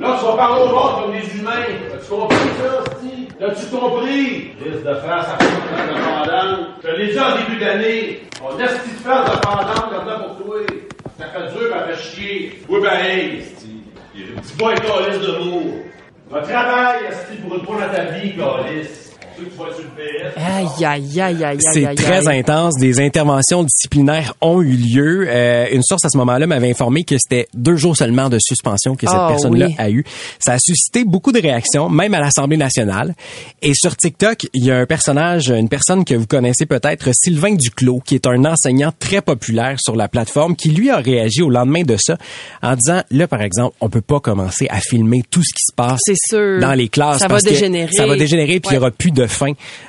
Là, 0.00 0.16
tu 0.20 0.24
vas 0.26 0.36
parler 0.36 0.62
au 0.62 0.68
monde 0.68 1.02
comme 1.02 1.12
des 1.12 1.38
humains. 1.40 1.66
Compris 2.08 2.36
ça, 2.60 2.84
Steve? 2.98 3.23
L'as-tu 3.40 3.66
compris? 3.66 4.52
Liste 4.64 4.84
de 4.84 4.94
France 4.94 5.26
à 5.26 5.42
faire 5.42 5.88
de 5.88 5.94
pendant. 6.04 6.66
Je 6.84 6.90
l'ai 6.96 7.12
dit 7.12 7.18
en 7.18 7.36
début 7.36 7.58
d'année. 7.58 8.22
On 8.42 8.58
a 8.60 8.68
cette 8.68 8.82
phase 9.02 9.30
de 9.30 9.40
pendant, 9.40 9.88
comme 9.90 10.08
ça 10.08 10.18
pour 10.18 10.46
toi. 10.46 10.56
Ça 11.18 11.26
fait 11.26 11.58
dur, 11.58 11.70
ça 11.72 11.86
fait 11.86 12.02
chier. 12.02 12.58
Oui, 12.68 12.80
ben, 12.80 13.04
hey. 13.04 13.42
Dis 14.14 14.52
pas 14.58 14.70
un 14.70 14.74
calice 14.74 15.20
de 15.20 15.38
mots. 15.38 15.82
Va 16.30 16.42
travailler, 16.42 17.10
Steve, 17.10 17.40
pour 17.42 17.56
une 17.58 17.64
fois 17.64 17.76
dans 17.80 17.92
ta 17.92 18.04
vie, 18.04 18.36
calice. 18.36 19.13
C'est 21.72 21.94
très 21.94 22.28
intense. 22.28 22.74
Des 22.78 23.00
interventions 23.00 23.62
disciplinaires 23.64 24.34
ont 24.40 24.60
eu 24.62 24.74
lieu. 24.76 25.26
Euh, 25.28 25.66
une 25.72 25.82
source 25.82 26.04
à 26.04 26.08
ce 26.08 26.16
moment-là 26.18 26.46
m'avait 26.46 26.70
informé 26.70 27.04
que 27.04 27.16
c'était 27.18 27.46
deux 27.54 27.76
jours 27.76 27.96
seulement 27.96 28.28
de 28.28 28.38
suspension 28.40 28.94
que 28.96 29.06
cette 29.06 29.16
Ah, 29.18 29.28
personne-là 29.28 29.66
oui. 29.66 29.74
a 29.78 29.90
eu. 29.90 30.04
Ça 30.38 30.52
a 30.54 30.58
suscité 30.58 31.04
beaucoup 31.04 31.32
de 31.32 31.40
réactions, 31.40 31.88
même 31.88 32.14
à 32.14 32.20
l'Assemblée 32.20 32.56
nationale. 32.56 33.14
Et 33.62 33.72
sur 33.74 33.96
TikTok, 33.96 34.46
il 34.54 34.64
y 34.64 34.70
a 34.70 34.76
un 34.78 34.86
personnage, 34.86 35.48
une 35.50 35.68
personne 35.68 36.04
que 36.04 36.14
vous 36.14 36.26
connaissez 36.26 36.66
peut-être, 36.66 37.10
Sylvain 37.14 37.54
Duclos, 37.54 38.00
qui 38.04 38.14
est 38.14 38.26
un 38.26 38.44
enseignant 38.44 38.92
très 38.98 39.20
populaire 39.20 39.76
sur 39.80 39.96
la 39.96 40.08
plateforme, 40.08 40.56
qui 40.56 40.70
lui 40.70 40.90
a 40.90 40.96
réagi 40.98 41.42
au 41.42 41.50
lendemain 41.50 41.82
de 41.82 41.96
ça 41.98 42.16
en 42.62 42.74
disant, 42.76 43.02
là, 43.10 43.26
par 43.28 43.42
exemple, 43.42 43.74
on 43.80 43.88
peut 43.88 44.00
pas 44.00 44.20
commencer 44.20 44.66
à 44.70 44.80
filmer 44.80 45.22
tout 45.30 45.42
ce 45.42 45.52
qui 45.54 45.62
se 45.68 45.74
passe 45.74 46.00
sûr. 46.28 46.60
dans 46.60 46.74
les 46.74 46.88
classes. 46.88 47.18
Ça 47.20 47.28
va 47.28 47.38
que 47.40 47.44
dégénérer. 47.48 47.92
Ça 47.92 48.06
va 48.06 48.16
dégénérer, 48.16 48.60
puis 48.60 48.70
il 48.70 48.74
y 48.74 48.76
Ouais. 48.76 48.78
aura 48.78 48.90
plus 48.90 49.10
de 49.10 49.23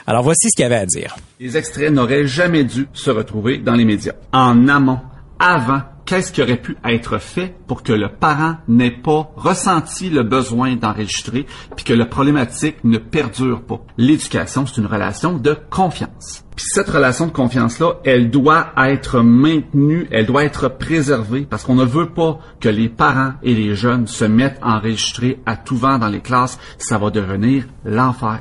Alors, 0.08 0.24
voici 0.24 0.50
ce 0.50 0.56
qu'il 0.56 0.66
avait 0.66 0.76
à 0.76 0.86
dire. 0.86 1.16
Les 1.40 1.58
extraits 1.58 1.92
n'auraient 1.92 2.28
jamais 2.28 2.64
dû 2.64 2.88
se 2.94 3.12
retrouver 3.12 3.58
dans 3.58 3.74
les 3.74 3.86
médias. 3.86 4.14
En 4.32 4.68
amont, 4.68 5.00
avant, 5.40 5.82
qu'est-ce 6.06 6.32
qui 6.32 6.42
aurait 6.42 6.58
pu 6.58 6.78
être 6.86 7.18
fait 7.18 7.56
pour 7.68 7.84
que 7.84 7.92
le 7.92 8.10
parent 8.10 8.58
n'ait 8.68 8.92
pas 8.92 9.32
ressenti 9.36 10.10
le 10.10 10.24
besoin 10.24 10.76
d'enregistrer 10.76 11.46
puis 11.76 11.84
que 11.84 11.94
la 11.94 12.06
problématique 12.06 12.84
ne 12.84 12.98
perdure 12.98 13.62
pas? 13.62 13.82
L'éducation, 13.98 14.66
c'est 14.66 14.80
une 14.80 14.88
relation 14.88 15.34
de 15.34 15.58
confiance. 15.70 16.46
Puis 16.56 16.66
cette 16.70 16.90
relation 16.90 17.28
de 17.28 17.32
confiance-là, 17.32 17.96
elle 18.06 18.30
doit 18.30 18.72
être 18.78 19.20
maintenue, 19.20 20.08
elle 20.10 20.26
doit 20.26 20.46
être 20.46 20.70
préservée 20.70 21.46
parce 21.50 21.64
qu'on 21.66 21.76
ne 21.76 21.84
veut 21.84 22.10
pas 22.10 22.40
que 22.62 22.70
les 22.70 22.88
parents 22.88 23.34
et 23.44 23.54
les 23.54 23.76
jeunes 23.76 24.08
se 24.08 24.24
mettent 24.24 24.60
à 24.62 24.78
enregistrer 24.78 25.40
à 25.46 25.58
tout 25.58 25.76
vent 25.76 25.98
dans 25.98 26.08
les 26.08 26.22
classes. 26.22 26.58
Ça 26.78 26.98
va 26.98 27.10
devenir 27.10 27.66
l'enfer. 27.84 28.40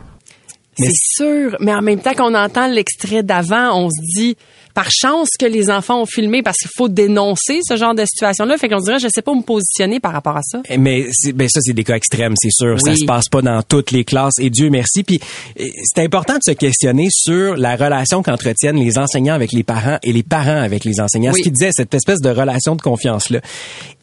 Mais 0.78 0.86
C'est 0.88 1.24
sûr, 1.24 1.56
mais 1.60 1.74
en 1.74 1.82
même 1.82 2.00
temps 2.00 2.14
qu'on 2.14 2.34
entend 2.34 2.66
l'extrait 2.68 3.22
d'avant, 3.22 3.76
on 3.84 3.88
se 3.90 4.00
dit 4.20 4.36
par 4.74 4.90
chance 4.90 5.28
que 5.38 5.46
les 5.46 5.70
enfants 5.70 6.02
ont 6.02 6.06
filmé 6.06 6.42
parce 6.42 6.56
qu'il 6.58 6.70
faut 6.76 6.88
dénoncer 6.88 7.60
ce 7.62 7.76
genre 7.76 7.94
de 7.94 8.04
situation-là. 8.04 8.58
Fait 8.58 8.68
qu'on 8.68 8.80
se 8.80 8.86
dirait, 8.86 8.98
je 8.98 9.06
sais 9.08 9.22
pas 9.22 9.30
où 9.30 9.36
me 9.36 9.42
positionner 9.42 10.00
par 10.00 10.12
rapport 10.12 10.36
à 10.36 10.42
ça. 10.42 10.62
Mais 10.76 11.06
c'est- 11.12 11.32
ben 11.32 11.48
ça 11.48 11.60
c'est 11.62 11.74
des 11.74 11.84
cas 11.84 11.94
extrêmes, 11.94 12.34
c'est 12.36 12.50
sûr. 12.50 12.80
Ça 12.80 12.90
Oui. 12.90 12.98
se 12.98 13.04
passe 13.04 13.28
pas 13.28 13.40
dans 13.40 13.62
toutes 13.62 13.92
les 13.92 14.02
classes 14.04 14.34
et 14.40 14.50
Dieu 14.50 14.70
merci. 14.70 15.04
Puis 15.04 15.20
euh, 15.60 15.64
c'est 15.84 16.02
important 16.02 16.34
de 16.34 16.42
se 16.44 16.50
questionner 16.50 17.06
sur 17.08 17.56
la 17.56 17.76
relation 17.76 18.24
qu'entretiennent 18.24 18.76
les 18.80 18.98
enseignants 18.98 19.34
avec 19.34 19.52
les 19.52 19.62
parents 19.62 19.98
et 20.02 20.12
les 20.12 20.24
parents 20.24 20.60
avec 20.62 20.82
les 20.84 21.00
enseignants. 21.00 21.30
Oui. 21.32 21.38
Ce 21.38 21.44
qu'ils 21.44 21.52
disaient 21.52 21.70
cette 21.72 21.94
espèce 21.94 22.20
de 22.20 22.30
relation 22.30 22.74
de 22.74 22.82
confiance 22.82 23.30
là. 23.30 23.38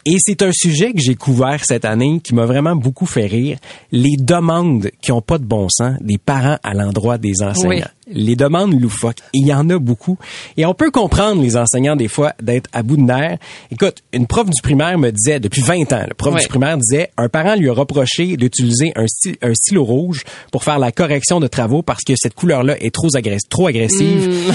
Et 0.05 0.15
c'est 0.19 0.41
un 0.41 0.51
sujet 0.51 0.93
que 0.93 0.99
j'ai 0.99 1.15
couvert 1.15 1.59
cette 1.63 1.85
année 1.85 2.19
qui 2.23 2.33
m'a 2.33 2.45
vraiment 2.45 2.75
beaucoup 2.75 3.05
fait 3.05 3.27
rire. 3.27 3.57
Les 3.91 4.15
demandes 4.17 4.89
qui 5.01 5.11
ont 5.11 5.21
pas 5.21 5.37
de 5.37 5.45
bon 5.45 5.67
sens 5.69 5.93
des 6.01 6.17
parents 6.17 6.57
à 6.63 6.73
l'endroit 6.73 7.17
des 7.17 7.41
enseignants. 7.43 7.87
Les 8.13 8.35
demandes 8.35 8.77
loufoques. 8.79 9.19
Il 9.33 9.47
y 9.47 9.53
en 9.53 9.69
a 9.69 9.77
beaucoup. 9.79 10.17
Et 10.57 10.65
on 10.65 10.73
peut 10.73 10.91
comprendre 10.91 11.41
les 11.41 11.55
enseignants 11.55 11.95
des 11.95 12.09
fois 12.09 12.33
d'être 12.41 12.69
à 12.73 12.83
bout 12.83 12.97
de 12.97 13.03
nerfs. 13.03 13.37
Écoute, 13.71 13.99
une 14.11 14.27
prof 14.27 14.49
du 14.49 14.61
primaire 14.61 14.97
me 14.97 15.11
disait, 15.11 15.39
depuis 15.39 15.61
20 15.61 15.93
ans, 15.93 16.03
le 16.09 16.13
prof 16.13 16.33
du 16.41 16.47
primaire 16.47 16.77
disait, 16.77 17.11
un 17.17 17.29
parent 17.29 17.55
lui 17.55 17.69
a 17.69 17.73
reproché 17.73 18.35
d'utiliser 18.35 18.91
un, 18.95 19.05
sty- 19.07 19.37
un 19.41 19.53
stylo 19.53 19.85
rouge 19.85 20.23
pour 20.51 20.63
faire 20.65 20.77
la 20.79 20.91
correction 20.91 21.39
de 21.39 21.47
travaux 21.47 21.83
parce 21.83 22.03
que 22.03 22.13
cette 22.17 22.33
couleur-là 22.33 22.75
est 22.83 22.93
trop, 22.93 23.07
agress- 23.09 23.47
trop 23.47 23.67
agressive 23.67 24.51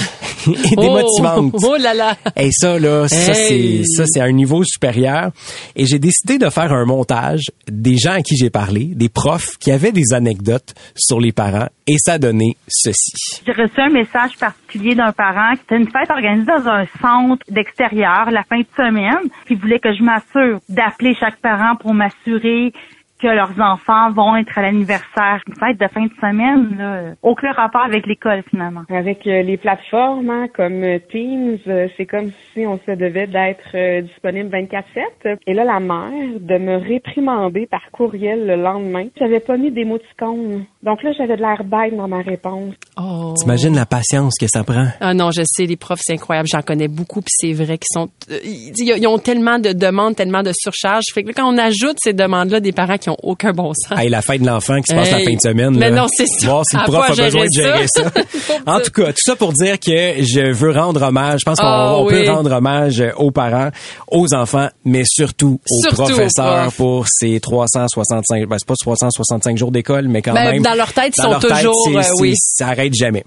et 0.47 0.75
démotivante. 0.75 1.53
Oh, 1.55 1.69
oh 1.71 1.77
là 1.79 1.93
là. 1.95 2.15
Et 2.35 2.49
ça, 2.51 2.77
là, 2.77 3.07
ça, 3.07 3.31
Hey. 3.33 3.83
c'est, 3.87 3.95
ça, 3.95 4.03
c'est 4.07 4.19
à 4.19 4.25
un 4.25 4.31
niveau 4.33 4.63
supérieur. 4.65 5.31
Et 5.75 5.85
j'ai 5.85 5.99
décidé 5.99 6.37
de 6.37 6.49
faire 6.49 6.71
un 6.73 6.85
montage 6.85 7.45
des 7.67 7.97
gens 7.97 8.13
à 8.13 8.21
qui 8.21 8.35
j'ai 8.35 8.49
parlé, 8.49 8.85
des 8.95 9.09
profs 9.09 9.57
qui 9.57 9.71
avaient 9.71 9.91
des 9.91 10.13
anecdotes 10.13 10.73
sur 10.95 11.19
les 11.19 11.31
parents, 11.31 11.67
et 11.87 11.95
ça 11.97 12.17
donnait 12.17 12.55
ceci. 12.67 13.41
J'ai 13.45 13.53
reçu 13.53 13.79
un 13.79 13.89
message 13.89 14.37
particulier 14.39 14.95
d'un 14.95 15.11
parent 15.11 15.53
qui 15.55 15.61
était 15.61 15.77
une 15.77 15.89
fête 15.89 16.09
organisée 16.09 16.45
dans 16.45 16.67
un 16.67 16.85
centre 17.01 17.43
d'extérieur 17.49 18.29
la 18.31 18.43
fin 18.43 18.59
de 18.59 18.67
semaine. 18.75 19.29
Il 19.49 19.57
voulait 19.57 19.79
que 19.79 19.93
je 19.93 20.03
m'assure 20.03 20.59
d'appeler 20.69 21.15
chaque 21.19 21.37
parent 21.37 21.75
pour 21.75 21.93
m'assurer 21.93 22.73
que 23.19 23.27
leurs 23.27 23.59
enfants 23.59 24.11
vont 24.11 24.35
être 24.35 24.57
à 24.57 24.61
l'anniversaire. 24.61 25.41
Une 25.47 25.55
fête 25.55 25.79
de 25.79 25.87
fin 25.87 26.05
de 26.05 26.13
semaine, 26.21 26.77
là, 26.77 27.13
aucun 27.23 27.51
rapport 27.51 27.81
avec 27.81 28.05
l'école 28.05 28.43
finalement. 28.49 28.83
Avec 28.89 29.25
euh, 29.27 29.41
les 29.41 29.57
plateformes 29.57 30.29
hein, 30.29 30.47
comme 30.55 30.83
euh, 30.83 30.99
Teams, 31.11 31.57
euh, 31.67 31.87
c'est 31.97 32.05
comme 32.05 32.31
si 32.53 32.65
on 32.65 32.77
se 32.77 32.91
devait 32.91 33.27
d'être 33.27 34.01
disponible 34.01 34.49
24/7. 34.49 35.37
Et 35.47 35.53
là, 35.53 35.63
la 35.63 35.79
mère 35.79 36.39
de 36.39 36.57
me 36.57 36.77
réprimander 36.77 37.67
par 37.67 37.81
courriel 37.91 38.45
le 38.45 38.55
lendemain. 38.55 39.07
J'avais 39.17 39.39
pas 39.39 39.57
mis 39.57 39.71
d'émoticône. 39.71 40.65
Donc 40.83 41.03
là, 41.03 41.11
j'avais 41.17 41.35
de 41.35 41.41
l'air 41.41 41.63
bête 41.63 41.95
dans 41.95 42.07
ma 42.07 42.21
réponse. 42.21 42.75
Oh. 42.97 43.33
T'imagines 43.37 43.75
la 43.75 43.85
patience 43.85 44.35
que 44.39 44.47
ça 44.47 44.63
prend? 44.63 44.87
Ah 45.01 45.13
non, 45.13 45.31
je 45.31 45.41
sais, 45.45 45.65
les 45.65 45.75
profs, 45.75 45.99
c'est 46.01 46.13
incroyable. 46.13 46.47
J'en 46.51 46.61
connais 46.61 46.87
beaucoup, 46.87 47.21
puis 47.21 47.33
c'est 47.35 47.53
vrai 47.53 47.77
qu'ils 47.77 47.93
sont... 47.93 48.09
Ils, 48.43 49.07
ont 49.07 49.17
tellement 49.17 49.59
de 49.59 49.73
demandes, 49.73 50.15
tellement 50.15 50.43
de 50.43 50.51
surcharge. 50.53 51.03
Fait 51.13 51.23
que 51.23 51.27
là, 51.27 51.33
quand 51.35 51.53
on 51.53 51.57
ajoute 51.57 51.97
ces 51.99 52.13
demandes-là, 52.13 52.59
des 52.59 52.71
parents 52.71 52.97
qui 52.97 53.06
ont 53.09 53.17
aucun 53.23 53.51
bon 53.51 53.73
sens. 53.73 53.97
Hey, 53.97 54.09
la 54.09 54.21
fête 54.21 54.41
de 54.41 54.47
l'enfant 54.47 54.77
qui 54.81 54.91
se 54.91 54.95
passe 54.95 55.11
la 55.11 55.19
Hey. 55.19 55.25
fin 55.25 55.33
de 55.35 55.41
semaine. 55.41 55.77
Mais 55.77 55.89
là. 55.89 56.01
non, 56.01 56.07
c'est 56.15 56.27
ça. 56.27 56.47
Voir 56.47 56.63
si 56.65 56.75
le 56.75 56.81
À 56.81 56.85
prof 56.85 57.05
a 57.09 57.15
besoin 57.23 57.45
de 57.45 57.49
gérer 57.53 57.85
ça. 57.87 58.03
ça. 58.29 58.53
en 58.65 58.79
tout 58.79 58.91
cas, 58.91 59.07
tout 59.11 59.21
ça 59.23 59.35
pour 59.35 59.53
dire 59.53 59.79
que 59.79 59.91
je 60.23 60.51
veux 60.53 60.71
rendre 60.71 61.01
hommage. 61.01 61.39
Je 61.41 61.45
pense 61.45 61.59
qu'on 61.59 61.65
Ah, 61.65 62.01
oui. 62.03 62.13
peut 62.25 62.31
rendre 62.31 62.51
hommage 62.51 63.03
aux 63.17 63.31
parents, 63.31 63.69
aux 64.11 64.33
enfants, 64.33 64.69
mais 64.85 65.03
surtout 65.05 65.59
aux 65.69 65.81
Surtout 65.83 66.01
aux 66.01 66.05
professeurs 66.05 66.71
pour 66.73 67.05
ces 67.09 67.39
365, 67.39 68.47
ben, 68.47 68.57
c'est 68.59 68.67
pas 68.67 68.73
365 68.79 69.57
jours 69.57 69.71
d'école, 69.71 70.07
mais 70.07 70.21
quand 70.21 70.33
Ben, 70.33 70.51
même. 70.53 70.61
dans 70.63 70.73
leur 70.75 70.93
tête, 70.93 71.13
ils 71.17 71.21
sont 71.21 71.37
tête, 71.39 71.49
toujours, 71.51 71.75
c'est- 71.85 71.97
euh, 71.97 72.11
oui. 72.19 72.33
Ça 72.37 72.67
arrête 72.69 72.93
jamais. 72.93 73.23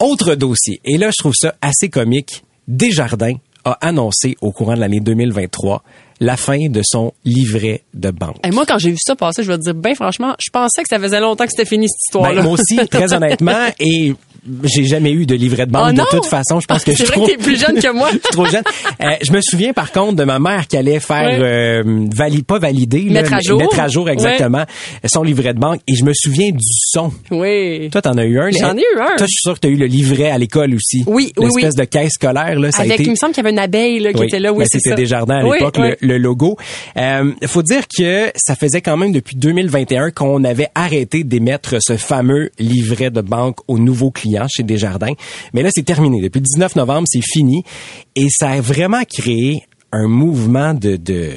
Autre 0.00 0.34
dossier. 0.34 0.80
Et 0.84 0.98
là, 0.98 1.10
je 1.10 1.16
trouve 1.18 1.34
ça 1.34 1.54
assez 1.62 1.88
comique. 1.88 2.44
Desjardins 2.68 3.34
a 3.64 3.72
annoncé 3.80 4.36
au 4.42 4.52
courant 4.52 4.74
de 4.74 4.80
l'année 4.80 5.00
2023 5.00 5.82
la 6.20 6.36
fin 6.36 6.68
de 6.68 6.82
son 6.84 7.12
livret 7.24 7.82
de 7.94 8.10
banque. 8.10 8.36
Et 8.46 8.50
moi, 8.50 8.64
quand 8.66 8.78
j'ai 8.78 8.90
vu 8.90 8.98
ça 9.00 9.16
passer, 9.16 9.42
je 9.42 9.48
vais 9.50 9.58
te 9.58 9.62
dire, 9.62 9.74
ben 9.74 9.94
franchement, 9.94 10.34
je 10.38 10.50
pensais 10.50 10.82
que 10.82 10.88
ça 10.88 10.98
faisait 10.98 11.20
longtemps 11.20 11.44
que 11.44 11.50
c'était 11.50 11.68
fini 11.68 11.88
cette 11.88 12.08
histoire-là. 12.08 12.40
Ben, 12.40 12.44
moi 12.44 12.52
aussi, 12.52 12.76
très 12.88 13.12
honnêtement, 13.14 13.68
et 13.78 14.14
j'ai 14.64 14.84
jamais 14.84 15.12
eu 15.12 15.26
de 15.26 15.34
livret 15.34 15.66
de 15.66 15.72
banque 15.72 15.94
Oh 15.98 16.00
de 16.02 16.06
toute 16.18 16.26
façon. 16.26 16.60
Je 16.60 16.66
pense 16.66 16.84
que 16.84 16.92
je 16.92 16.96
C'est 16.98 17.04
suis 17.04 17.12
vrai 17.12 17.16
trop... 17.16 17.26
que 17.26 17.30
t'es 17.32 17.36
plus 17.38 17.58
jeune 17.60 17.78
que 17.80 17.92
moi. 17.92 18.08
je 18.12 18.18
suis 18.18 18.20
trop 18.32 18.44
jeune. 18.46 18.62
Euh, 19.00 19.06
je 19.22 19.32
me 19.32 19.40
souviens 19.40 19.72
par 19.72 19.90
contre 19.92 20.14
de 20.16 20.24
ma 20.24 20.38
mère 20.38 20.66
qui 20.66 20.76
allait 20.76 21.00
faire 21.00 21.14
Ouais. 21.24 21.38
euh, 21.40 22.06
vali- 22.14 22.42
pas 22.42 22.58
valider, 22.58 23.02
là, 23.04 23.22
Mettre 23.22 23.34
à 23.34 23.40
jour. 23.40 23.58
mettre 23.58 23.80
à 23.80 23.88
jour 23.88 24.08
exactement 24.10 24.64
son 25.04 25.22
livret 25.22 25.54
de 25.54 25.58
banque. 25.60 25.80
Et 25.88 25.94
je 25.94 26.04
me 26.04 26.12
souviens 26.14 26.50
du 26.50 26.58
son. 26.60 27.12
Oui. 27.30 27.88
Toi, 27.90 28.02
t'en 28.02 28.16
as 28.18 28.24
eu 28.24 28.38
un. 28.38 28.50
J'en 28.50 28.76
ai 28.76 28.80
eu 28.80 28.98
un. 29.00 29.16
Toi, 29.16 29.26
je 29.26 29.26
suis 29.26 29.42
sûr 29.42 29.54
que 29.54 29.60
t'as 29.60 29.68
eu 29.68 29.76
le 29.76 29.86
livret 29.86 30.30
à 30.30 30.38
l'école 30.38 30.74
aussi. 30.74 31.04
Oui, 31.06 31.32
oui, 31.38 31.46
oui. 31.52 31.62
L'espèce 31.62 31.74
de 31.76 31.84
caisse 31.84 32.12
scolaire 32.14 32.58
là, 32.58 32.70
ça 32.72 32.82
a 32.82 32.84
Avec, 32.84 32.94
été. 33.00 33.04
il 33.04 33.10
me 33.10 33.16
semble 33.16 33.32
qu'il 33.32 33.42
y 33.42 33.46
avait 33.46 33.52
une 33.52 33.58
abeille 33.58 33.98
là, 34.00 34.12
qui 34.12 34.20
Oui, 34.20 34.26
était 34.26 34.40
là. 34.40 34.52
Oui, 34.52 34.60
ben, 34.60 34.66
c'était 34.70 34.90
ça. 34.90 34.94
Desjardins 34.96 35.38
à 35.38 35.44
Oui, 35.44 35.56
l'époque, 35.58 35.76
oui. 35.78 35.90
le, 36.00 36.08
le 36.08 36.18
logo. 36.18 36.56
Euh, 36.96 37.32
faut 37.46 37.62
dire 37.62 37.84
que 37.88 38.30
ça 38.36 38.54
faisait 38.56 38.80
quand 38.80 38.96
même 38.96 39.12
depuis 39.12 39.36
2021 39.36 40.10
qu'on 40.10 40.44
avait 40.44 40.68
arrêté 40.74 41.24
d'émettre 41.24 41.76
ce 41.80 41.96
fameux 41.96 42.50
livret 42.58 43.10
de 43.10 43.20
banque 43.20 43.56
aux 43.68 43.78
nouveaux 43.78 44.10
clients 44.10 44.33
chez 44.48 44.62
Desjardins. 44.62 45.14
Mais 45.52 45.62
là, 45.62 45.70
c'est 45.72 45.84
terminé. 45.84 46.20
Depuis 46.20 46.40
le 46.40 46.44
19 46.44 46.76
novembre, 46.76 47.06
c'est 47.10 47.22
fini. 47.22 47.64
Et 48.16 48.28
ça 48.30 48.50
a 48.50 48.60
vraiment 48.60 49.02
créé 49.04 49.64
un 49.92 50.08
mouvement 50.08 50.74
de... 50.74 50.96
de 50.96 51.32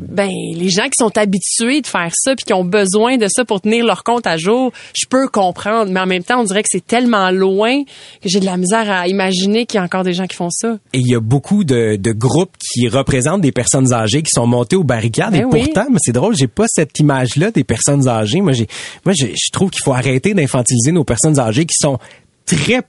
Ben, 0.00 0.30
les 0.54 0.70
gens 0.70 0.84
qui 0.84 0.96
sont 0.98 1.16
habitués 1.16 1.80
de 1.80 1.86
faire 1.86 2.10
ça 2.14 2.34
puis 2.34 2.44
qui 2.44 2.52
ont 2.52 2.64
besoin 2.64 3.16
de 3.16 3.26
ça 3.28 3.44
pour 3.44 3.60
tenir 3.60 3.84
leur 3.84 4.04
compte 4.04 4.26
à 4.26 4.36
jour, 4.36 4.72
je 4.94 5.06
peux 5.06 5.28
comprendre. 5.28 5.90
Mais 5.90 6.00
en 6.00 6.06
même 6.06 6.22
temps, 6.22 6.40
on 6.40 6.44
dirait 6.44 6.62
que 6.62 6.68
c'est 6.70 6.86
tellement 6.86 7.30
loin 7.30 7.82
que 7.84 8.28
j'ai 8.28 8.40
de 8.40 8.46
la 8.46 8.56
misère 8.56 8.90
à 8.90 9.08
imaginer 9.08 9.66
qu'il 9.66 9.78
y 9.78 9.80
a 9.80 9.84
encore 9.84 10.04
des 10.04 10.14
gens 10.14 10.26
qui 10.26 10.36
font 10.36 10.50
ça. 10.50 10.78
et 10.92 10.98
il 10.98 11.08
y 11.08 11.14
a 11.14 11.20
beaucoup 11.20 11.64
de, 11.64 11.96
de 11.96 12.12
groupes 12.12 12.56
qui 12.58 12.88
représentent 12.88 13.42
des 13.42 13.52
personnes 13.52 13.92
âgées 13.92 14.22
qui 14.22 14.30
sont 14.32 14.46
montées 14.46 14.76
aux 14.76 14.84
barricades. 14.84 15.32
Ben 15.32 15.42
et 15.42 15.44
oui. 15.44 15.64
pourtant, 15.64 15.86
mais 15.90 15.98
c'est 16.00 16.12
drôle, 16.12 16.34
j'ai 16.36 16.48
pas 16.48 16.66
cette 16.68 16.98
image-là 16.98 17.50
des 17.50 17.64
personnes 17.64 18.08
âgées. 18.08 18.40
Moi, 18.40 18.52
j'ai, 18.52 18.66
moi, 19.04 19.14
je 19.14 19.50
trouve 19.52 19.70
qu'il 19.70 19.82
faut 19.82 19.92
arrêter 19.92 20.34
d'infantiliser 20.34 20.92
nos 20.92 21.04
personnes 21.04 21.38
âgées 21.38 21.66
qui 21.66 21.76
sont 21.78 21.98
très 22.46 22.82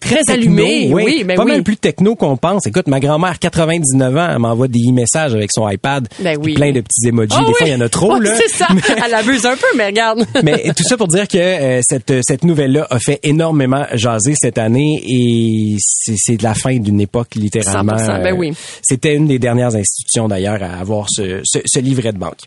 Très 0.00 0.22
techno, 0.22 0.32
allumées, 0.32 0.90
oui, 0.92 1.24
ben 1.24 1.36
pas 1.36 1.44
oui. 1.44 1.52
mal 1.52 1.62
plus 1.62 1.76
techno 1.76 2.14
qu'on 2.14 2.36
pense. 2.36 2.66
Écoute, 2.66 2.86
ma 2.86 3.00
grand-mère, 3.00 3.38
99 3.38 4.16
ans, 4.16 4.28
elle 4.32 4.38
m'envoie 4.38 4.68
des 4.68 4.78
e-messages 4.88 5.34
avec 5.34 5.50
son 5.52 5.68
iPad, 5.68 6.08
Ben 6.20 6.38
oui. 6.42 6.54
plein 6.54 6.72
de 6.72 6.80
petits 6.80 7.08
emojis. 7.08 7.32
Ah 7.34 7.40
des 7.40 7.46
oui. 7.46 7.54
fois, 7.58 7.66
il 7.66 7.72
y 7.72 7.76
en 7.76 7.80
a 7.80 7.88
trop, 7.88 8.18
là. 8.18 8.30
C'est 8.36 8.56
ça. 8.56 8.66
Elle 9.04 9.14
abuse 9.14 9.44
un 9.44 9.56
peu, 9.56 9.66
mais 9.76 9.86
regarde. 9.86 10.24
Mais 10.44 10.72
tout 10.76 10.82
ça 10.84 10.96
pour 10.96 11.08
dire 11.08 11.26
que 11.28 11.38
euh, 11.38 11.80
cette 11.82 12.12
cette 12.22 12.44
nouvelle-là 12.44 12.86
a 12.90 12.98
fait 12.98 13.18
énormément 13.22 13.84
jaser 13.94 14.34
cette 14.36 14.58
année 14.58 15.00
et 15.06 15.76
c'est 15.80 16.14
c'est 16.16 16.36
de 16.36 16.42
la 16.42 16.54
fin 16.54 16.76
d'une 16.78 17.00
époque 17.00 17.34
littéralement. 17.34 17.94
100%, 17.96 18.22
ben 18.22 18.34
oui. 18.38 18.52
C'était 18.82 19.14
une 19.14 19.26
des 19.26 19.38
dernières 19.38 19.74
institutions 19.74 20.28
d'ailleurs 20.28 20.62
à 20.62 20.78
avoir 20.80 21.06
ce, 21.10 21.40
ce, 21.44 21.58
ce 21.66 21.80
livret 21.80 22.12
de 22.12 22.18
banque. 22.18 22.38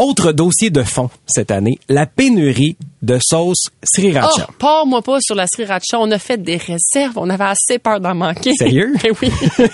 Autre 0.00 0.32
dossier 0.32 0.70
de 0.70 0.82
fond 0.82 1.10
cette 1.26 1.50
année, 1.50 1.78
la 1.88 2.06
pénurie 2.06 2.76
de 3.02 3.18
sauce 3.22 3.66
sriracha. 3.82 4.46
Oh, 4.48 4.52
pars-moi 4.58 5.02
pas 5.02 5.18
sur 5.20 5.34
la 5.34 5.46
sriracha. 5.46 5.98
On 5.98 6.10
a 6.10 6.18
fait 6.18 6.42
des 6.42 6.56
réserves. 6.56 7.16
On 7.16 7.28
avait 7.30 7.44
assez 7.44 7.78
peur 7.78 8.00
d'en 8.00 8.14
manquer. 8.14 8.52
Sérieux? 8.54 8.94
Ben 9.02 9.12
oui. 9.22 9.30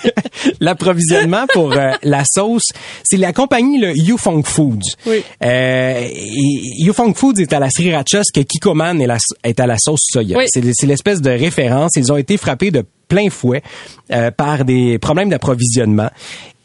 L'approvisionnement 0.59 1.45
pour 1.53 1.71
euh, 1.73 1.91
la 2.03 2.23
sauce, 2.25 2.69
c'est 3.03 3.17
la 3.17 3.33
compagnie 3.33 3.79
le 3.79 3.95
Yufeng 3.97 4.43
Foods. 4.43 4.79
Oui. 5.05 5.23
Euh, 5.43 6.07
Yufeng 6.79 7.13
Foods 7.13 7.39
est 7.39 7.53
à 7.53 7.59
la 7.59 7.69
sriracha 7.69 8.21
ce 8.23 8.31
que 8.37 8.45
Kikoman 8.45 9.01
est, 9.01 9.07
la- 9.07 9.17
est 9.43 9.59
à 9.59 9.65
la 9.67 9.77
sauce 9.77 10.01
soya. 10.11 10.37
Oui. 10.37 10.45
C'est 10.47 10.85
l'espèce 10.85 11.21
de 11.21 11.29
référence. 11.29 11.91
Ils 11.95 12.11
ont 12.11 12.17
été 12.17 12.37
frappés 12.37 12.71
de 12.71 12.83
plein 13.07 13.29
fouet 13.29 13.61
euh, 14.11 14.31
par 14.31 14.65
des 14.65 14.99
problèmes 14.99 15.29
d'approvisionnement. 15.29 16.09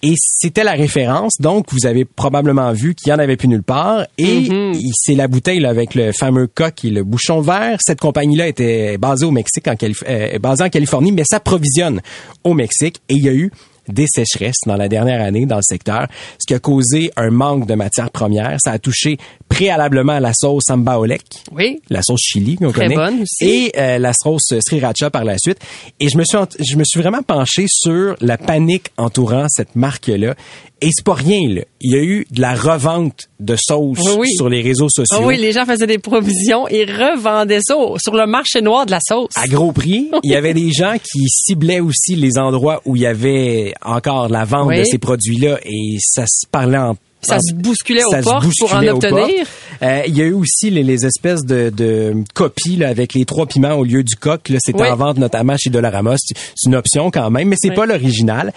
Et 0.04 0.14
c'était 0.16 0.64
la 0.64 0.72
référence. 0.72 1.34
Donc, 1.38 1.66
vous 1.70 1.86
avez 1.86 2.04
probablement 2.04 2.72
vu 2.72 2.96
qu'il 2.96 3.10
y 3.10 3.14
en 3.14 3.20
avait 3.20 3.36
plus 3.36 3.46
nulle 3.46 3.62
part. 3.62 4.04
Et 4.18 4.40
Mm-hmm. 4.40 4.90
c'est 4.94 5.14
la 5.14 5.28
bouteille 5.28 5.60
là, 5.60 5.68
avec 5.70 5.94
le 5.94 6.10
fameux 6.10 6.48
coq 6.48 6.84
et 6.84 6.90
le 6.90 7.04
bouchon 7.04 7.40
vert. 7.40 7.78
Cette 7.80 8.00
compagnie-là 8.00 8.48
était 8.48 8.98
basée 8.98 9.26
au 9.26 9.30
Mexique, 9.30 9.68
en 9.68 9.74
Calif- 9.74 10.02
euh, 10.08 10.38
basée 10.40 10.64
en 10.64 10.70
Californie, 10.70 11.12
mais 11.12 11.22
s'approvisionne 11.24 12.00
au 12.42 12.54
Mexique. 12.54 13.00
Et 13.08 13.14
il 13.14 13.22
y 13.24 13.28
a 13.28 13.32
eu 13.32 13.52
des 13.88 14.06
sécheresses 14.08 14.60
dans 14.66 14.76
la 14.76 14.88
dernière 14.88 15.20
année 15.20 15.44
dans 15.46 15.56
le 15.56 15.62
secteur, 15.62 16.06
ce 16.38 16.46
qui 16.46 16.54
a 16.54 16.58
causé 16.60 17.10
un 17.16 17.30
manque 17.30 17.66
de 17.66 17.74
matières 17.74 18.10
premières. 18.10 18.56
Ça 18.64 18.72
a 18.72 18.78
touché 18.78 19.18
préalablement 19.52 20.14
à 20.14 20.20
la 20.20 20.32
sauce 20.32 20.62
samba 20.66 20.98
olek, 20.98 21.22
Oui. 21.52 21.80
la 21.90 22.02
sauce 22.02 22.20
chili 22.22 22.56
qu'on 22.56 22.72
connaît, 22.72 22.94
bonne 22.94 23.22
aussi. 23.22 23.44
et 23.44 23.72
euh, 23.78 23.98
la 23.98 24.12
sauce 24.14 24.54
sriracha 24.66 25.10
par 25.10 25.24
la 25.24 25.36
suite. 25.38 25.58
Et 26.00 26.08
je 26.08 26.16
me 26.16 26.24
suis 26.24 26.38
je 26.58 26.76
me 26.76 26.84
suis 26.84 27.00
vraiment 27.00 27.22
penché 27.22 27.66
sur 27.68 28.16
la 28.20 28.38
panique 28.38 28.86
entourant 28.96 29.46
cette 29.48 29.76
marque-là. 29.76 30.34
Et 30.80 30.88
c'est 30.90 31.04
pas 31.04 31.14
rien 31.14 31.48
là. 31.48 31.62
Il 31.80 31.92
y 31.92 31.96
a 31.96 32.02
eu 32.02 32.26
de 32.32 32.40
la 32.40 32.54
revente 32.54 33.28
de 33.38 33.54
sauce 33.56 33.98
Oui, 34.18 34.28
sur 34.34 34.48
les 34.48 34.62
réseaux 34.62 34.88
sociaux. 34.88 35.18
Ah 35.20 35.24
oui, 35.24 35.36
les 35.38 35.52
gens 35.52 35.64
faisaient 35.64 35.86
des 35.86 35.98
provisions 35.98 36.66
et 36.68 36.84
revendaient 36.84 37.60
ça 37.62 37.74
sur 38.02 38.14
le 38.16 38.26
marché 38.26 38.62
noir 38.62 38.86
de 38.86 38.90
la 38.90 38.98
sauce. 39.06 39.30
à 39.36 39.46
gros 39.46 39.70
prix. 39.72 40.10
Il 40.24 40.30
y 40.30 40.34
avait 40.34 40.54
des 40.54 40.72
gens 40.72 40.94
qui 40.98 41.20
ciblaient 41.28 41.78
aussi 41.80 42.16
les 42.16 42.36
endroits 42.38 42.80
où 42.84 42.96
il 42.96 43.02
y 43.02 43.06
avait 43.06 43.74
encore 43.84 44.28
la 44.28 44.44
vente 44.44 44.68
Oui. 44.68 44.78
de 44.78 44.84
ces 44.84 44.98
produits-là 44.98 45.58
et 45.64 45.98
ça 46.00 46.24
se 46.26 46.46
parlait 46.50 46.78
en 46.78 46.96
Ça 47.22 47.38
se 47.40 47.54
bousculait 47.54 48.04
aux 48.04 48.22
portes 48.22 48.46
pour 48.58 48.74
en 48.74 48.86
obtenir. 48.86 49.46
Euh, 49.82 50.02
il 50.06 50.16
y 50.16 50.22
a 50.22 50.24
eu 50.24 50.32
aussi 50.32 50.70
les, 50.70 50.82
les 50.82 51.06
espèces 51.06 51.44
de, 51.44 51.70
de 51.70 52.14
copies 52.34 52.76
là, 52.76 52.88
avec 52.88 53.14
les 53.14 53.24
trois 53.24 53.46
piments 53.46 53.74
au 53.74 53.84
lieu 53.84 54.02
du 54.04 54.16
coq. 54.16 54.48
Là, 54.48 54.58
c'était 54.60 54.82
Oui. 54.82 54.88
en 54.88 54.96
vente 54.96 55.18
notamment 55.18 55.56
chez 55.56 55.70
Dollarama. 55.70 56.14
C'est 56.18 56.34
c'est 56.54 56.68
une 56.68 56.74
option 56.76 57.10
quand 57.10 57.30
même, 57.30 57.48
mais 57.48 57.56
c'est 57.58 57.70
Oui. 57.70 57.76
pas 57.76 57.86
l'original. 57.86 58.52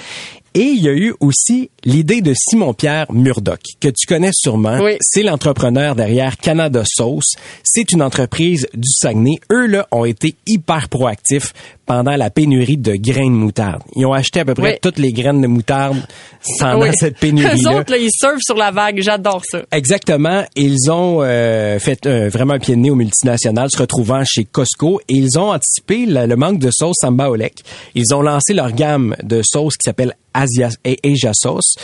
Et 0.57 0.61
il 0.61 0.81
y 0.81 0.87
a 0.87 0.93
eu 0.93 1.13
aussi 1.19 1.69
l'idée 1.83 2.21
de 2.21 2.33
Simon-Pierre 2.33 3.07
Murdoch, 3.11 3.59
que 3.81 3.89
tu 3.89 4.07
connais 4.07 4.29
sûrement. 4.33 4.79
Oui. 4.81 4.93
C'est 5.01 5.21
l'entrepreneur 5.23 5.95
derrière 5.95 6.37
Canada 6.37 6.83
Sauce. 6.85 7.33
C'est 7.61 7.91
une 7.91 8.01
entreprise 8.01 8.65
du 8.73 8.87
Saguenay. 8.89 9.35
Eux, 9.51 9.65
là, 9.67 9.85
ont 9.91 10.05
été 10.05 10.35
hyper 10.47 10.87
proactifs 10.87 11.51
pendant 11.85 12.15
la 12.15 12.29
pénurie 12.29 12.77
de 12.77 12.95
graines 12.95 13.33
de 13.33 13.37
moutarde. 13.37 13.81
Ils 13.97 14.05
ont 14.05 14.13
acheté 14.13 14.39
à 14.39 14.45
peu 14.45 14.53
près 14.53 14.71
Oui. 14.73 14.77
toutes 14.81 14.97
les 14.97 15.11
graines 15.11 15.41
de 15.41 15.47
moutarde 15.47 15.97
pendant 16.59 16.81
Oui. 16.81 16.89
cette 16.93 17.13
Eux 17.15 17.17
pénurie-là. 17.21 17.77
autres, 17.79 17.91
là, 17.91 17.97
ils 17.97 18.09
surfent 18.11 18.41
sur 18.41 18.55
la 18.55 18.71
vague. 18.71 19.01
J'adore 19.01 19.41
ça. 19.49 19.61
Exactement. 19.71 20.43
Ils 20.55 20.89
ont 20.91 21.21
euh, 21.21 21.79
fait 21.79 22.05
euh, 22.05 22.29
vraiment 22.29 22.53
un 22.55 22.59
pied 22.59 22.75
de 22.75 22.81
nez 22.81 22.89
aux 22.89 22.95
multinationales, 22.95 23.69
se 23.71 23.77
retrouvant 23.77 24.23
chez 24.25 24.45
Costco, 24.45 24.99
et 25.09 25.13
ils 25.15 25.37
ont 25.39 25.51
anticipé 25.51 26.05
le, 26.05 26.25
le 26.25 26.35
manque 26.35 26.59
de 26.59 26.69
sauce 26.71 26.95
Samba 27.01 27.29
Olek. 27.29 27.63
Ils 27.95 28.13
ont 28.13 28.21
lancé 28.21 28.53
leur 28.53 28.71
gamme 28.71 29.15
de 29.23 29.41
sauces 29.43 29.75
qui 29.77 29.85
s'appelle 29.85 30.13
Asia, 30.33 30.69
Asia 31.03 31.31
Sauce, 31.33 31.75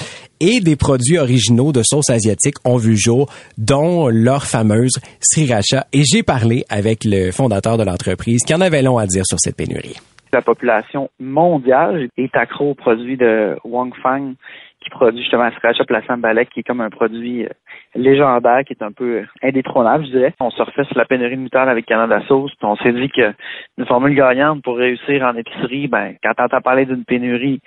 et 0.42 0.60
des 0.60 0.76
produits 0.76 1.18
originaux 1.18 1.72
de 1.72 1.84
sauce 1.84 2.10
asiatique 2.10 2.56
ont 2.66 2.76
vu 2.78 2.98
jour, 2.98 3.30
dont 3.58 4.08
leur 4.10 4.46
fameuse 4.46 4.92
sriracha. 5.22 5.88
Et 5.94 6.04
j'ai 6.04 6.24
parlé 6.24 6.66
avec 6.70 7.04
le 7.06 7.32
fondateur 7.32 7.78
de 7.78 7.84
l'entreprise, 7.84 8.42
qui 8.46 8.54
en 8.54 8.60
avait 8.62 8.82
long 8.82 8.98
à 8.98 9.08
dire 9.08 9.24
sur 9.26 9.38
cette 9.40 9.56
pénurie. 9.56 9.96
La 10.34 10.42
population 10.42 11.10
mondiale 11.20 12.08
est 12.18 12.36
accro 12.38 12.72
aux 12.72 12.76
produits 12.76 13.18
de 13.18 13.58
Wang 13.66 13.94
Fang, 14.02 14.34
qui 14.82 14.90
produit 14.90 15.22
justement 15.22 15.44
la 15.44 15.52
sriracha 15.52 15.84
sambalek, 16.08 16.50
qui 16.50 16.62
est 16.62 16.64
comme 16.64 16.82
un 16.82 16.90
produit 16.90 17.46
euh, 17.46 17.50
légendaire, 17.96 18.64
qui 18.66 18.74
est 18.74 18.84
un 18.84 18.92
peu 18.92 19.24
indétrônable, 19.44 20.06
je 20.06 20.12
dirais. 20.12 20.34
On 20.40 20.50
se 20.50 20.62
refait 20.62 20.86
sur 20.86 20.98
la 20.98 21.06
pénurie 21.06 21.36
de 21.36 21.42
moutarde 21.42 21.70
avec 21.70 21.86
Canada 21.86 22.22
Sauce, 22.28 22.52
puis 22.56 22.66
on 22.66 22.76
s'est 22.78 22.94
dit 22.94 23.10
que 23.10 23.34
une 23.78 23.86
formule 23.86 24.16
gagnante 24.16 24.64
pour 24.64 24.78
réussir 24.78 25.24
en 25.24 25.36
épicerie, 25.36 25.88
ben, 25.88 26.16
quand 26.24 26.34
t'entends 26.34 26.62
parler 26.62 26.86
d'une 26.86 27.06
pénurie, 27.06 27.62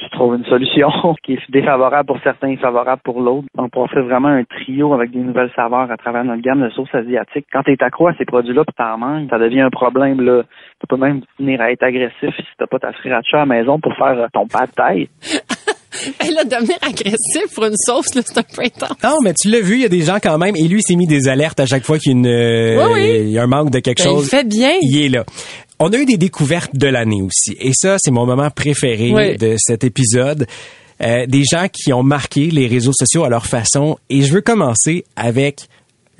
tu 0.00 0.10
trouves 0.10 0.34
une 0.34 0.44
solution 0.44 0.88
qui 1.24 1.34
est 1.34 1.50
défavorable 1.50 2.06
pour 2.06 2.18
certains 2.22 2.48
et 2.48 2.56
favorable 2.56 3.02
pour 3.04 3.20
l'autre. 3.20 3.46
Donc, 3.56 3.70
on 3.76 3.86
fait 3.88 4.00
vraiment 4.02 4.28
un 4.28 4.44
trio 4.44 4.92
avec 4.94 5.10
des 5.10 5.18
nouvelles 5.20 5.50
saveurs 5.54 5.90
à 5.90 5.96
travers 5.96 6.24
notre 6.24 6.42
gamme 6.42 6.62
de 6.62 6.70
sauces 6.70 6.94
asiatiques. 6.94 7.46
Quand 7.52 7.62
tu 7.62 7.72
es 7.72 7.82
accro 7.82 8.08
à 8.08 8.14
ces 8.18 8.24
produits-là 8.24 8.64
puis 8.64 8.74
t'en 8.76 8.98
manques, 8.98 9.28
ça 9.30 9.38
devient 9.38 9.60
un 9.62 9.70
problème. 9.70 10.20
Là. 10.20 10.42
Tu 10.80 10.86
peux 10.88 10.96
même 10.96 11.20
venir 11.38 11.60
à 11.60 11.70
être 11.70 11.82
agressif 11.82 12.34
si 12.36 12.42
t'as 12.58 12.66
pas 12.66 12.78
ta 12.78 12.92
sriracha 12.94 13.36
à 13.36 13.40
la 13.40 13.46
maison 13.46 13.78
pour 13.78 13.94
faire 13.96 14.18
euh, 14.18 14.26
ton 14.32 14.46
pas 14.46 14.66
de 14.66 14.72
taille. 14.72 15.08
Et 16.24 16.30
là, 16.32 16.44
devenir 16.44 16.76
agressif 16.82 17.54
pour 17.54 17.64
une 17.64 17.76
sauce, 17.76 18.06
c'est 18.12 18.38
un 18.38 18.42
peu 18.42 18.62
intense. 18.62 19.02
Non, 19.02 19.16
mais 19.24 19.32
tu 19.34 19.48
l'as 19.50 19.60
vu, 19.60 19.74
il 19.74 19.82
y 19.82 19.84
a 19.84 19.88
des 19.88 20.00
gens 20.02 20.18
quand 20.22 20.38
même, 20.38 20.54
et 20.56 20.66
lui, 20.68 20.78
il 20.78 20.82
s'est 20.82 20.96
mis 20.96 21.06
des 21.06 21.28
alertes 21.28 21.60
à 21.60 21.66
chaque 21.66 21.82
fois 21.84 21.98
qu'il 21.98 22.12
y 22.12 22.14
a, 22.14 22.18
une, 22.18 22.26
euh, 22.26 22.86
Oui, 22.86 22.90
oui. 22.94 23.18
il 23.24 23.28
y 23.30 23.38
a 23.38 23.42
un 23.42 23.46
manque 23.48 23.70
de 23.70 23.80
quelque 23.80 24.02
Ben, 24.02 24.08
chose. 24.10 24.26
il 24.26 24.30
fait 24.30 24.46
bien. 24.48 24.70
Il 24.80 25.04
est 25.04 25.08
là. 25.08 25.24
On 25.82 25.92
a 25.92 25.96
eu 25.96 26.04
des 26.04 26.18
découvertes 26.18 26.76
de 26.76 26.86
l'année 26.86 27.22
aussi. 27.22 27.56
Et 27.58 27.72
ça, 27.74 27.96
c'est 27.98 28.10
mon 28.10 28.26
moment 28.26 28.50
préféré 28.50 29.12
Oui. 29.12 29.36
de 29.38 29.56
cet 29.58 29.82
épisode. 29.82 30.46
Euh, 31.02 31.24
des 31.26 31.42
gens 31.50 31.66
qui 31.72 31.94
ont 31.94 32.02
marqué 32.02 32.50
les 32.50 32.66
réseaux 32.66 32.92
sociaux 32.92 33.24
à 33.24 33.30
leur 33.30 33.46
façon. 33.46 33.98
Et 34.10 34.20
je 34.20 34.32
veux 34.32 34.42
commencer 34.42 35.04
avec 35.16 35.62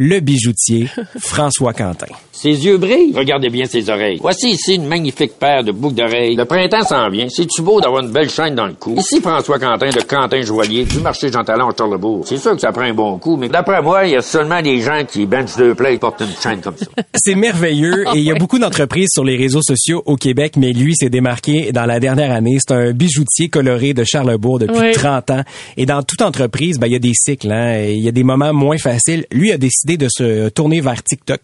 le 0.02 0.18
bijoutier 0.20 0.86
François 1.18 1.74
Quentin. 1.74 2.06
Ses 2.32 2.64
yeux 2.64 2.78
brillent. 2.78 3.12
Regardez 3.14 3.50
bien 3.50 3.66
ses 3.66 3.90
oreilles. 3.90 4.16
Voici 4.22 4.52
ici 4.52 4.76
une 4.76 4.86
magnifique 4.86 5.32
paire 5.38 5.62
de 5.62 5.72
boucles 5.72 5.96
d'oreilles. 5.96 6.36
Le 6.36 6.46
printemps 6.46 6.84
s'en 6.84 7.10
vient. 7.10 7.26
C'est-tu 7.28 7.60
beau 7.60 7.82
d'avoir 7.82 8.02
une 8.02 8.10
belle 8.10 8.30
chaîne 8.30 8.54
dans 8.54 8.64
le 8.64 8.72
cou? 8.72 8.94
Ici 8.96 9.20
François 9.20 9.58
Quentin 9.58 9.90
de 9.90 10.00
Quentin 10.00 10.40
Joaillier 10.40 10.86
du 10.86 11.00
marché 11.00 11.30
Jean 11.30 11.44
Talon 11.44 11.68
à 11.68 11.74
Charlebourg. 11.76 12.22
C'est 12.26 12.38
sûr 12.38 12.52
que 12.54 12.60
ça 12.62 12.72
prend 12.72 12.84
un 12.84 12.94
bon 12.94 13.18
coup, 13.18 13.36
mais 13.36 13.50
d'après 13.50 13.82
moi, 13.82 14.06
il 14.06 14.12
y 14.12 14.16
a 14.16 14.22
seulement 14.22 14.62
des 14.62 14.80
gens 14.80 15.04
qui 15.06 15.26
benchent 15.26 15.58
deux 15.58 15.74
plats 15.74 15.90
et 15.90 15.98
portent 15.98 16.22
une 16.22 16.34
chaîne 16.42 16.62
comme 16.62 16.78
ça. 16.78 16.86
C'est 17.14 17.34
merveilleux 17.34 18.06
et 18.14 18.18
il 18.20 18.24
y 18.24 18.30
a 18.30 18.36
beaucoup 18.36 18.58
d'entreprises 18.58 19.08
sur 19.12 19.24
les 19.24 19.36
réseaux 19.36 19.60
sociaux 19.60 20.02
au 20.06 20.16
Québec, 20.16 20.54
mais 20.56 20.72
lui 20.72 20.94
s'est 20.96 21.10
démarqué 21.10 21.72
dans 21.72 21.84
la 21.84 22.00
dernière 22.00 22.32
année. 22.32 22.56
C'est 22.58 22.74
un 22.74 22.92
bijoutier 22.92 23.50
coloré 23.50 23.92
de 23.92 24.04
Charlebourg 24.04 24.60
depuis 24.60 24.78
Oui. 24.80 24.92
30 24.92 25.30
ans. 25.30 25.42
Et 25.76 25.84
dans 25.84 26.02
toute 26.02 26.22
entreprise, 26.22 26.78
ben, 26.78 26.86
il 26.86 26.94
y 26.94 26.96
a 26.96 27.00
des 27.00 27.12
cycles. 27.12 27.52
Hein, 27.52 27.82
et 27.82 27.92
il 27.92 28.02
y 28.02 28.08
a 28.08 28.12
des 28.12 28.24
moments 28.24 28.54
moins 28.54 28.78
faciles. 28.78 29.26
Lui 29.30 29.52
a 29.52 29.58
décidé 29.58 29.89
de 29.96 30.08
se 30.10 30.48
tourner 30.50 30.80
vers 30.80 31.02
TikTok 31.02 31.40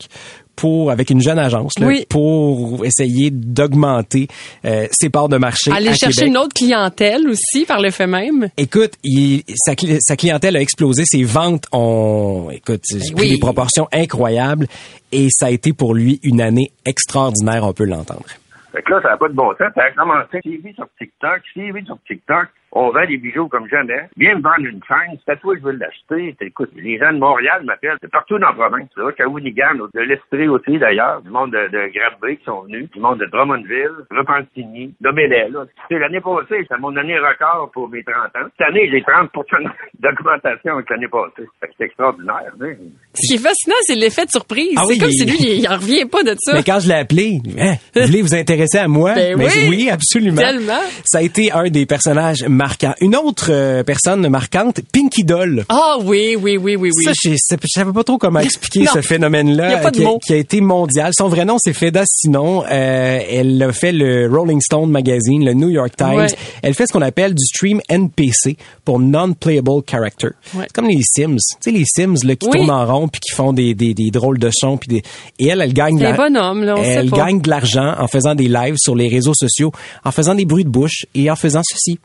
pour 0.54 0.90
avec 0.90 1.10
une 1.10 1.20
jeune 1.20 1.38
agence 1.38 1.78
là, 1.78 1.86
Oui. 1.86 2.06
pour 2.08 2.84
essayer 2.86 3.30
d'augmenter 3.30 4.26
euh, 4.64 4.86
ses 4.90 5.10
parts 5.10 5.28
de 5.28 5.36
marché 5.36 5.70
Aller 5.70 5.88
à 5.88 5.94
chercher 5.94 6.20
Québec. 6.22 6.28
une 6.30 6.38
autre 6.38 6.54
clientèle 6.54 7.28
aussi 7.28 7.66
par 7.66 7.80
le 7.82 7.90
fait 7.90 8.06
même. 8.06 8.48
Écoute, 8.56 8.92
il- 9.04 9.42
sa, 9.54 9.74
cli- 9.74 9.98
sa 10.00 10.16
clientèle 10.16 10.56
a 10.56 10.60
explosé, 10.62 11.04
ses 11.04 11.24
ventes 11.24 11.64
ont, 11.72 12.48
écoute, 12.50 12.82
pris 12.88 13.10
Ben 13.14 13.20
oui. 13.20 13.30
des 13.34 13.38
proportions 13.38 13.86
incroyables 13.92 14.66
et 15.12 15.28
ça 15.30 15.46
a 15.46 15.50
été 15.50 15.74
pour 15.74 15.94
lui 15.94 16.20
une 16.22 16.40
année 16.40 16.70
extraordinaire, 16.86 17.62
on 17.64 17.74
peut 17.74 17.84
l'entendre. 17.84 18.24
Fait 18.72 18.82
que 18.82 18.92
là, 18.92 19.00
ça 19.02 19.08
n'a 19.10 19.16
pas 19.18 19.28
de 19.28 19.34
bon 19.34 19.48
sens. 19.58 19.68
Ça 19.74 19.82
a 19.82 19.90
commencé 19.92 20.38
suivi 20.42 20.72
sur 20.74 20.86
TikTok, 20.98 21.40
suivi 21.52 21.84
sur 21.84 21.98
TikTok. 22.06 22.46
On 22.78 22.90
vend 22.90 23.06
des 23.06 23.16
bijoux 23.16 23.48
comme 23.48 23.66
jamais. 23.70 24.02
Viens 24.18 24.34
me 24.36 24.42
vendre 24.42 24.66
une 24.68 24.80
chaîne. 24.86 25.16
C'est 25.24 25.32
à 25.32 25.36
toi 25.36 25.54
que 25.54 25.60
je 25.60 25.64
veux 25.64 25.72
l'acheter. 25.72 26.36
Écoute, 26.42 26.70
les 26.76 26.98
gens 26.98 27.10
de 27.12 27.18
Montréal 27.18 27.62
m'appellent. 27.64 27.96
C'est 28.02 28.10
partout 28.10 28.38
dans 28.38 28.48
la 28.48 28.52
province. 28.52 28.90
Là, 28.98 29.10
Shawinigan, 29.16 29.74
de 29.94 30.00
l'Estrie 30.00 30.46
aussi 30.48 30.78
d'ailleurs. 30.78 31.22
Du 31.22 31.30
monde 31.30 31.52
de, 31.52 31.68
de 31.72 31.82
Granby 31.96 32.36
qui 32.36 32.44
sont 32.44 32.60
venus. 32.68 32.90
Du 32.90 33.00
monde 33.00 33.18
de 33.18 33.24
Drummondville, 33.32 33.96
Repentigny, 34.10 34.92
de 35.00 35.10
Bélay. 35.10 35.48
Là. 35.48 35.64
Sais, 35.88 35.98
l'année 35.98 36.20
passée, 36.20 36.60
c'était 36.68 36.78
mon 36.78 36.94
année 36.96 37.16
record 37.18 37.70
pour 37.72 37.88
mes 37.88 38.04
30 38.04 38.14
ans. 38.36 38.48
Cette 38.58 38.68
année, 38.68 38.90
j'ai 38.92 39.00
30 39.02 39.30
d'augmentation 40.00 40.74
avec 40.74 40.90
l'année 40.90 41.08
passée. 41.08 41.48
C'est 41.78 41.84
extraordinaire. 41.86 42.52
hein. 42.60 42.74
Ce 43.14 43.26
qui 43.26 43.34
est 43.34 43.42
fascinant, 43.42 43.76
c'est 43.82 43.94
l'effet 43.94 44.26
de 44.26 44.30
surprise. 44.30 44.74
Ah 44.76 44.82
c'est 44.86 44.92
oui, 44.92 44.98
comme 44.98 45.08
il- 45.08 45.18
si 45.18 45.24
lui, 45.24 45.36
il, 45.40 45.60
il 45.60 45.68
en 45.68 45.76
revient 45.76 46.04
pas 46.04 46.22
de 46.22 46.34
ça. 46.38 46.52
Mais 46.54 46.62
quand 46.62 46.80
je 46.80 46.88
l'ai 46.88 46.94
appelé, 47.00 47.38
hein, 47.58 47.74
vous 47.94 48.06
voulez 48.06 48.20
vous 48.22 48.34
intéresser 48.34 48.78
à 48.78 48.88
moi? 48.88 49.14
Ben 49.14 49.34
Mais 49.38 49.46
oui. 49.68 49.88
absolument. 49.88 50.42
Tellement. 50.42 50.82
Ça 51.04 51.18
a 51.18 51.22
été 51.22 51.50
un 51.52 51.70
des 51.70 51.86
personnages 51.86 52.44
marquants. 52.46 52.65
Une 53.00 53.16
autre 53.16 53.48
euh, 53.50 53.82
personne 53.82 54.28
marquante, 54.28 54.80
Pinky 54.92 55.24
Doll. 55.24 55.64
Ah 55.68 55.96
oui, 56.02 56.36
oui, 56.40 56.56
oui, 56.56 56.76
oui, 56.76 56.90
oui. 56.96 57.04
Ça, 57.04 57.12
je 57.22 57.30
je 57.30 57.66
savais 57.68 57.92
pas 57.92 58.04
trop 58.04 58.18
comment 58.18 58.40
expliquer 58.40 58.86
ce 58.92 59.00
phénomène-là 59.00 59.90
qui, 59.90 60.04
qui 60.24 60.32
a 60.32 60.36
été 60.36 60.60
mondial. 60.60 61.12
Son 61.16 61.28
vrai 61.28 61.44
nom, 61.44 61.56
c'est 61.58 61.72
Feda 61.72 62.02
Sinon. 62.06 62.64
Euh, 62.70 63.18
elle 63.30 63.62
a 63.62 63.72
fait 63.72 63.92
le 63.92 64.28
Rolling 64.30 64.60
Stone 64.60 64.90
Magazine, 64.90 65.44
le 65.44 65.54
New 65.54 65.68
York 65.70 65.94
Times. 65.96 66.16
Ouais. 66.16 66.26
Elle 66.62 66.74
fait 66.74 66.86
ce 66.86 66.92
qu'on 66.92 67.02
appelle 67.02 67.34
du 67.34 67.44
stream 67.44 67.80
NPC 67.88 68.56
pour 68.84 68.98
Non-Playable 69.00 69.82
Character. 69.88 70.28
Ouais. 70.54 70.64
C'est 70.66 70.72
comme 70.72 70.88
les 70.88 71.00
Sims. 71.02 71.36
Tu 71.36 71.56
sais, 71.60 71.70
les 71.70 71.84
Sims 71.84 72.16
là, 72.24 72.36
qui 72.36 72.46
Oui. 72.46 72.58
tournent 72.58 72.70
en 72.70 72.86
rond 72.86 73.08
puis 73.08 73.20
qui 73.20 73.34
font 73.34 73.52
des, 73.52 73.74
des, 73.74 73.94
des 73.94 74.10
drôles 74.10 74.38
de 74.38 74.50
sons. 74.52 74.76
Puis 74.76 74.88
des... 74.88 75.02
Et 75.38 75.46
elle, 75.48 75.60
elle 75.60 75.72
gagne 75.72 75.98
de 75.98 76.02
la- 76.04 76.12
bonhomme, 76.12 76.62
là, 76.64 76.74
Elle 76.82 77.10
gagne 77.10 77.40
de 77.40 77.50
l'argent 77.50 77.94
en 77.98 78.06
faisant 78.08 78.34
des 78.34 78.48
lives 78.48 78.76
sur 78.78 78.94
les 78.94 79.08
réseaux 79.08 79.34
sociaux, 79.34 79.72
en 80.04 80.10
faisant 80.12 80.34
des 80.34 80.44
bruits 80.44 80.64
de 80.64 80.68
bouche 80.70 81.06
et 81.14 81.30
en 81.30 81.36
faisant 81.36 81.62
ceci. 81.64 81.98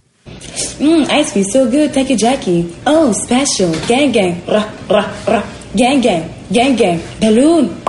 Mmm, 0.80 1.10
ice 1.10 1.32
cream 1.32 1.46
so 1.46 1.70
good. 1.70 1.94
Thank 1.94 2.10
you, 2.10 2.18
Jackie. 2.18 2.74
Oh, 2.86 3.12
special. 3.14 3.72
Gang, 3.88 4.12
gang. 4.12 4.42
Rah, 4.48 4.70
rah, 4.90 5.08
rah. 5.28 5.44
Gang, 5.76 6.02
gang. 6.02 6.34
Gang, 6.52 6.76
gang. 6.76 7.02
Balloon. 7.20 7.82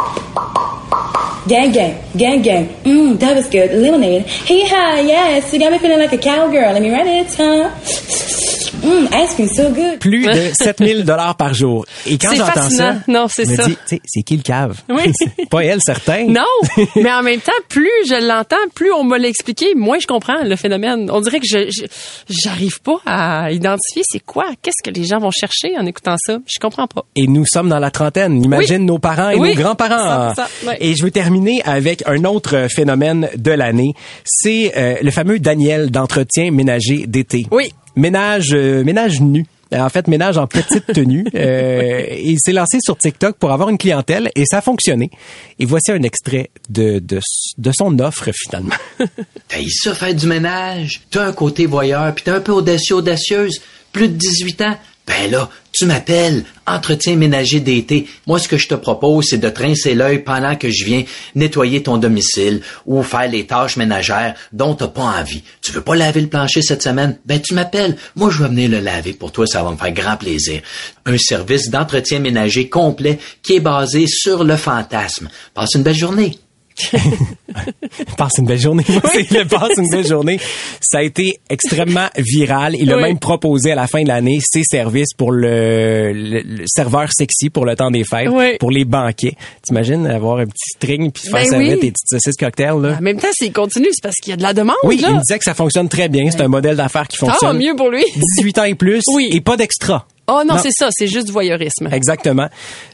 Gang, 1.48 1.72
gang. 1.72 2.02
Gang, 2.16 2.42
gang. 2.42 2.68
Mmm, 2.84 3.18
that 3.18 3.34
was 3.34 3.48
good. 3.48 3.72
Lemonade. 3.72 4.22
Hey, 4.26 4.66
hi, 4.66 5.00
yes. 5.00 5.52
You 5.52 5.58
got 5.58 5.72
me 5.72 5.78
feeling 5.78 5.98
like 5.98 6.12
a 6.12 6.18
cowgirl. 6.18 6.72
Let 6.72 6.82
me 6.82 6.90
run 6.90 7.06
it, 7.08 7.34
huh? 7.34 8.38
Ice 8.84 9.54
so 9.54 9.68
good? 9.70 9.98
Plus 10.00 10.24
de 10.26 10.50
7000 10.60 11.04
dollars 11.04 11.36
par 11.36 11.54
jour. 11.54 11.84
Et 12.06 12.18
quand 12.18 12.34
j'entends 12.34 12.68
ça. 12.70 12.96
Non, 13.06 13.26
c'est 13.28 13.44
ça. 13.44 13.64
dis, 13.66 13.74
tu 13.74 13.96
sais, 13.96 14.00
c'est 14.04 14.22
qui 14.22 14.36
le 14.36 14.42
cave? 14.42 14.80
Oui. 14.88 15.12
C'est 15.38 15.48
pas 15.48 15.64
elle, 15.64 15.78
certain. 15.84 16.24
Non, 16.26 16.42
mais 16.96 17.12
en 17.12 17.22
même 17.22 17.40
temps, 17.40 17.52
plus 17.68 17.88
je 18.08 18.14
l'entends, 18.26 18.56
plus 18.74 18.92
on 18.92 19.04
me 19.04 19.18
l'a 19.18 19.28
expliqué, 19.28 19.74
moins 19.76 19.98
je 20.00 20.06
comprends 20.06 20.42
le 20.42 20.56
phénomène. 20.56 21.08
On 21.12 21.20
dirait 21.20 21.38
que 21.40 21.46
je 21.46 21.70
je- 21.70 21.86
j'arrive 22.28 22.80
pas 22.80 22.96
à 23.06 23.52
identifier 23.52 24.02
c'est 24.10 24.24
quoi, 24.24 24.46
qu'est-ce 24.62 24.82
que 24.82 24.94
les 24.94 25.04
gens 25.04 25.18
vont 25.18 25.30
chercher 25.30 25.76
en 25.78 25.86
écoutant 25.86 26.16
ça. 26.18 26.38
Je 26.46 26.58
comprends 26.58 26.86
pas. 26.86 27.04
Et 27.16 27.26
nous 27.26 27.44
sommes 27.46 27.68
dans 27.68 27.78
la 27.78 27.90
trentaine. 27.90 28.42
Imagine 28.42 28.84
nos 28.86 28.98
parents 28.98 29.30
et 29.30 29.38
Oui. 29.38 29.50
nos 29.54 29.62
grands-parents. 29.62 30.32
Et 30.80 30.94
je 30.96 31.02
veux 31.04 31.10
terminer 31.10 31.62
avec 31.64 32.02
un 32.06 32.24
autre 32.24 32.66
phénomène 32.74 33.28
de 33.36 33.50
l'année. 33.52 33.92
C'est 34.24 34.72
euh, 34.76 34.94
le 35.02 35.10
fameux 35.10 35.38
Daniel 35.38 35.90
d'entretien 35.90 36.50
ménager 36.50 37.04
d'été. 37.06 37.46
Oui. 37.50 37.72
Ménage, 37.96 38.52
euh, 38.52 38.84
ménage 38.84 39.20
nu. 39.20 39.46
En 39.74 39.88
fait, 39.88 40.06
ménage 40.06 40.36
en 40.36 40.46
petite 40.46 40.86
tenue. 40.92 41.24
Euh, 41.34 42.04
il 42.22 42.36
s'est 42.38 42.52
lancé 42.52 42.78
sur 42.82 42.98
TikTok 42.98 43.36
pour 43.36 43.52
avoir 43.52 43.70
une 43.70 43.78
clientèle 43.78 44.30
et 44.34 44.44
ça 44.44 44.58
a 44.58 44.60
fonctionné. 44.60 45.10
Et 45.58 45.64
voici 45.64 45.92
un 45.92 46.02
extrait 46.02 46.50
de, 46.68 46.98
de, 46.98 47.20
son 47.72 47.98
offre 47.98 48.30
finalement. 48.32 48.74
T'as 49.48 49.58
ça 49.68 49.94
faire 49.94 50.14
du 50.14 50.26
ménage, 50.26 51.02
t'as 51.10 51.26
un 51.26 51.32
côté 51.32 51.66
voyeur, 51.66 52.14
puis 52.14 52.24
t'es 52.24 52.30
un 52.30 52.40
peu 52.40 52.52
audacieux, 52.52 52.96
audacieuse, 52.96 53.62
plus 53.92 54.08
de 54.08 54.14
18 54.14 54.60
ans. 54.62 54.76
Ben 55.06 55.30
là, 55.30 55.50
tu 55.72 55.86
m'appelles, 55.86 56.44
entretien 56.66 57.16
ménager 57.16 57.58
d'été. 57.58 58.06
Moi, 58.26 58.38
ce 58.38 58.46
que 58.46 58.56
je 58.56 58.68
te 58.68 58.74
propose, 58.74 59.26
c'est 59.28 59.38
de 59.38 59.48
trincer 59.48 59.94
l'œil 59.94 60.20
pendant 60.20 60.54
que 60.54 60.70
je 60.70 60.84
viens 60.84 61.02
nettoyer 61.34 61.82
ton 61.82 61.96
domicile 61.96 62.60
ou 62.86 63.02
faire 63.02 63.28
les 63.28 63.46
tâches 63.46 63.76
ménagères 63.76 64.34
dont 64.52 64.74
t'as 64.74 64.88
pas 64.88 65.02
envie. 65.02 65.42
Tu 65.60 65.72
veux 65.72 65.80
pas 65.80 65.96
laver 65.96 66.20
le 66.20 66.28
plancher 66.28 66.62
cette 66.62 66.82
semaine? 66.82 67.18
Ben, 67.26 67.40
tu 67.40 67.54
m'appelles. 67.54 67.96
Moi, 68.14 68.30
je 68.30 68.42
vais 68.42 68.48
venir 68.48 68.70
le 68.70 68.80
laver 68.80 69.12
pour 69.12 69.32
toi, 69.32 69.46
ça 69.46 69.62
va 69.62 69.72
me 69.72 69.76
faire 69.76 69.92
grand 69.92 70.16
plaisir. 70.16 70.62
Un 71.04 71.18
service 71.18 71.68
d'entretien 71.68 72.20
ménager 72.20 72.68
complet 72.68 73.18
qui 73.42 73.56
est 73.56 73.60
basé 73.60 74.06
sur 74.06 74.44
le 74.44 74.56
fantasme. 74.56 75.28
Passe 75.54 75.74
une 75.74 75.82
belle 75.82 75.96
journée. 75.96 76.38
passe 78.16 78.32
une 78.38 78.46
belle 78.46 78.60
journée. 78.60 78.84
Le 78.88 79.44
passe 79.44 79.76
une 79.78 79.88
belle 79.90 80.06
journée. 80.06 80.38
Ça 80.80 80.98
a 80.98 81.02
été 81.02 81.38
extrêmement 81.50 82.08
viral. 82.16 82.74
Il 82.78 82.92
a 82.92 82.96
même 82.96 83.18
proposé 83.18 83.72
à 83.72 83.74
la 83.74 83.86
fin 83.86 84.02
de 84.02 84.08
l'année 84.08 84.38
ses 84.42 84.62
services 84.64 85.14
pour 85.16 85.32
le, 85.32 86.12
le- 86.12 86.42
le 86.42 86.64
serveur 86.66 87.08
sexy 87.12 87.50
pour 87.50 87.64
le 87.66 87.76
temps 87.76 87.90
des 87.90 88.04
fêtes, 88.04 88.28
Oui. 88.30 88.56
pour 88.58 88.70
les 88.70 88.84
banquets. 88.84 89.34
T'imagines 89.66 90.06
avoir 90.06 90.38
un 90.38 90.46
petit 90.46 90.70
string 90.76 91.10
puis 91.12 91.24
faire 91.24 91.42
Ben 91.42 91.48
servir 91.50 91.72
oui. 91.74 91.80
tes 91.80 91.90
petites 91.92 92.08
saucisses 92.08 92.36
cocktails 92.36 92.80
là? 92.80 92.96
En 92.98 93.02
même 93.02 93.18
temps, 93.18 93.28
s'il 93.32 93.52
continue, 93.52 93.88
c'est 93.92 94.02
parce 94.02 94.16
qu'il 94.16 94.30
y 94.30 94.34
a 94.34 94.36
de 94.36 94.42
la 94.42 94.54
demande. 94.54 94.76
Oui, 94.84 94.98
là. 94.98 95.08
il 95.10 95.14
me 95.16 95.20
disait 95.20 95.38
que 95.38 95.44
ça 95.44 95.54
fonctionne 95.54 95.88
très 95.88 96.08
bien. 96.08 96.30
C'est 96.30 96.40
un 96.40 96.48
modèle 96.48 96.76
d'affaires 96.76 97.08
qui 97.08 97.18
Tant 97.18 97.26
fonctionne. 97.28 97.58
mieux 97.58 97.74
pour 97.76 97.90
lui. 97.90 98.04
18 98.38 98.58
ans 98.58 98.64
et 98.64 98.74
plus 98.74 99.02
Oui. 99.14 99.28
et 99.32 99.40
pas 99.40 99.56
d'extra. 99.56 100.06
Oh 100.34 100.42
non, 100.46 100.56
c'est 100.62 100.70
ça, 100.72 100.88
c'est 100.90 101.06
juste 101.06 101.26
du 101.26 101.32
voyeurisme. 101.32 101.88
Exactement. 101.92 102.48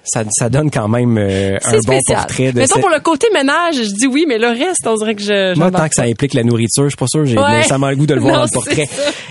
Ça, 0.05 0.25
ça 0.31 0.49
donne 0.49 0.71
quand 0.71 0.89
même 0.89 1.17
euh, 1.19 1.57
un 1.57 1.71
C'est 1.71 1.77
bon 1.87 1.93
spécial. 2.01 2.17
portrait 2.19 2.53
de 2.53 2.59
Mettons 2.59 2.75
cette- 2.75 2.83
pour 2.83 2.91
le 2.91 3.01
côté 3.01 3.27
ménage, 3.33 3.77
je 3.77 3.95
dis 3.95 4.07
oui, 4.07 4.25
mais 4.27 4.39
le 4.39 4.49
reste, 4.49 4.87
on 4.87 4.95
dirait 4.97 5.15
que 5.15 5.23
je. 5.23 5.57
Moi, 5.57 5.71
tant 5.71 5.89
que 5.89 5.95
ça 5.95 6.03
implique 6.03 6.35
la 6.35 6.43
nourriture, 6.45 6.85
je 6.85 6.89
suis 6.89 6.97
pas 6.97 7.07
sûr, 7.09 7.25
j'ai 7.27 7.39
Ouais. 7.39 7.59
nécessairement 7.59 7.91
le 7.91 7.97
goût 7.97 8.07
de 8.07 8.15
le 8.15 8.21
voir 8.23 8.33
Non, 8.35 8.39
dans 8.41 8.45
le 8.47 8.51
portrait. 8.53 8.89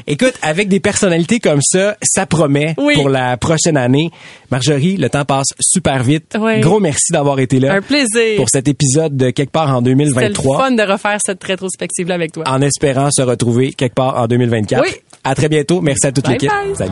Écoute, 0.08 0.34
avec 0.42 0.70
des 0.70 0.80
personnalités 0.80 1.40
comme 1.40 1.62
ça, 1.62 1.98
ça 2.04 2.26
promet 2.26 2.76
Oui. 2.78 2.94
pour 2.96 3.10
la 3.10 3.36
prochaine 3.38 3.78
année. 3.78 4.10
Marjorie, 4.52 4.96
le 4.98 5.10
temps 5.10 5.26
passe 5.26 5.48
super 5.60 6.04
vite. 6.04 6.38
Oui. 6.40 6.62
Gros 6.62 6.80
merci 6.80 7.12
d'avoir 7.12 7.40
été 7.40 7.60
là. 7.60 7.74
Un 7.74 7.82
plaisir. 7.82 8.38
Pour 8.38 8.50
cet 8.50 8.68
épisode 8.68 9.18
de 9.18 9.32
quelque 9.32 9.52
part 9.52 9.70
en 9.76 9.80
C'était 9.80 9.90
le 9.90 9.96
2023. 9.96 10.58
fun 10.60 10.72
de 10.72 10.84
refaire 10.84 11.18
cette 11.26 11.44
rétrospective-là 11.44 12.16
avec 12.16 12.32
toi. 12.32 12.44
En 12.48 12.62
espérant 12.62 13.10
se 13.12 13.22
retrouver 13.22 13.74
quelque 13.74 13.96
part 13.96 14.18
en 14.18 14.28
2024. 14.28 14.84
Oui. 14.84 14.92
À 15.24 15.36
très 15.36 15.50
bientôt. 15.50 15.82
Merci 15.82 16.08
à 16.08 16.12
toute 16.14 16.28
l'équipe. 16.28 16.52
Salut. 16.76 16.92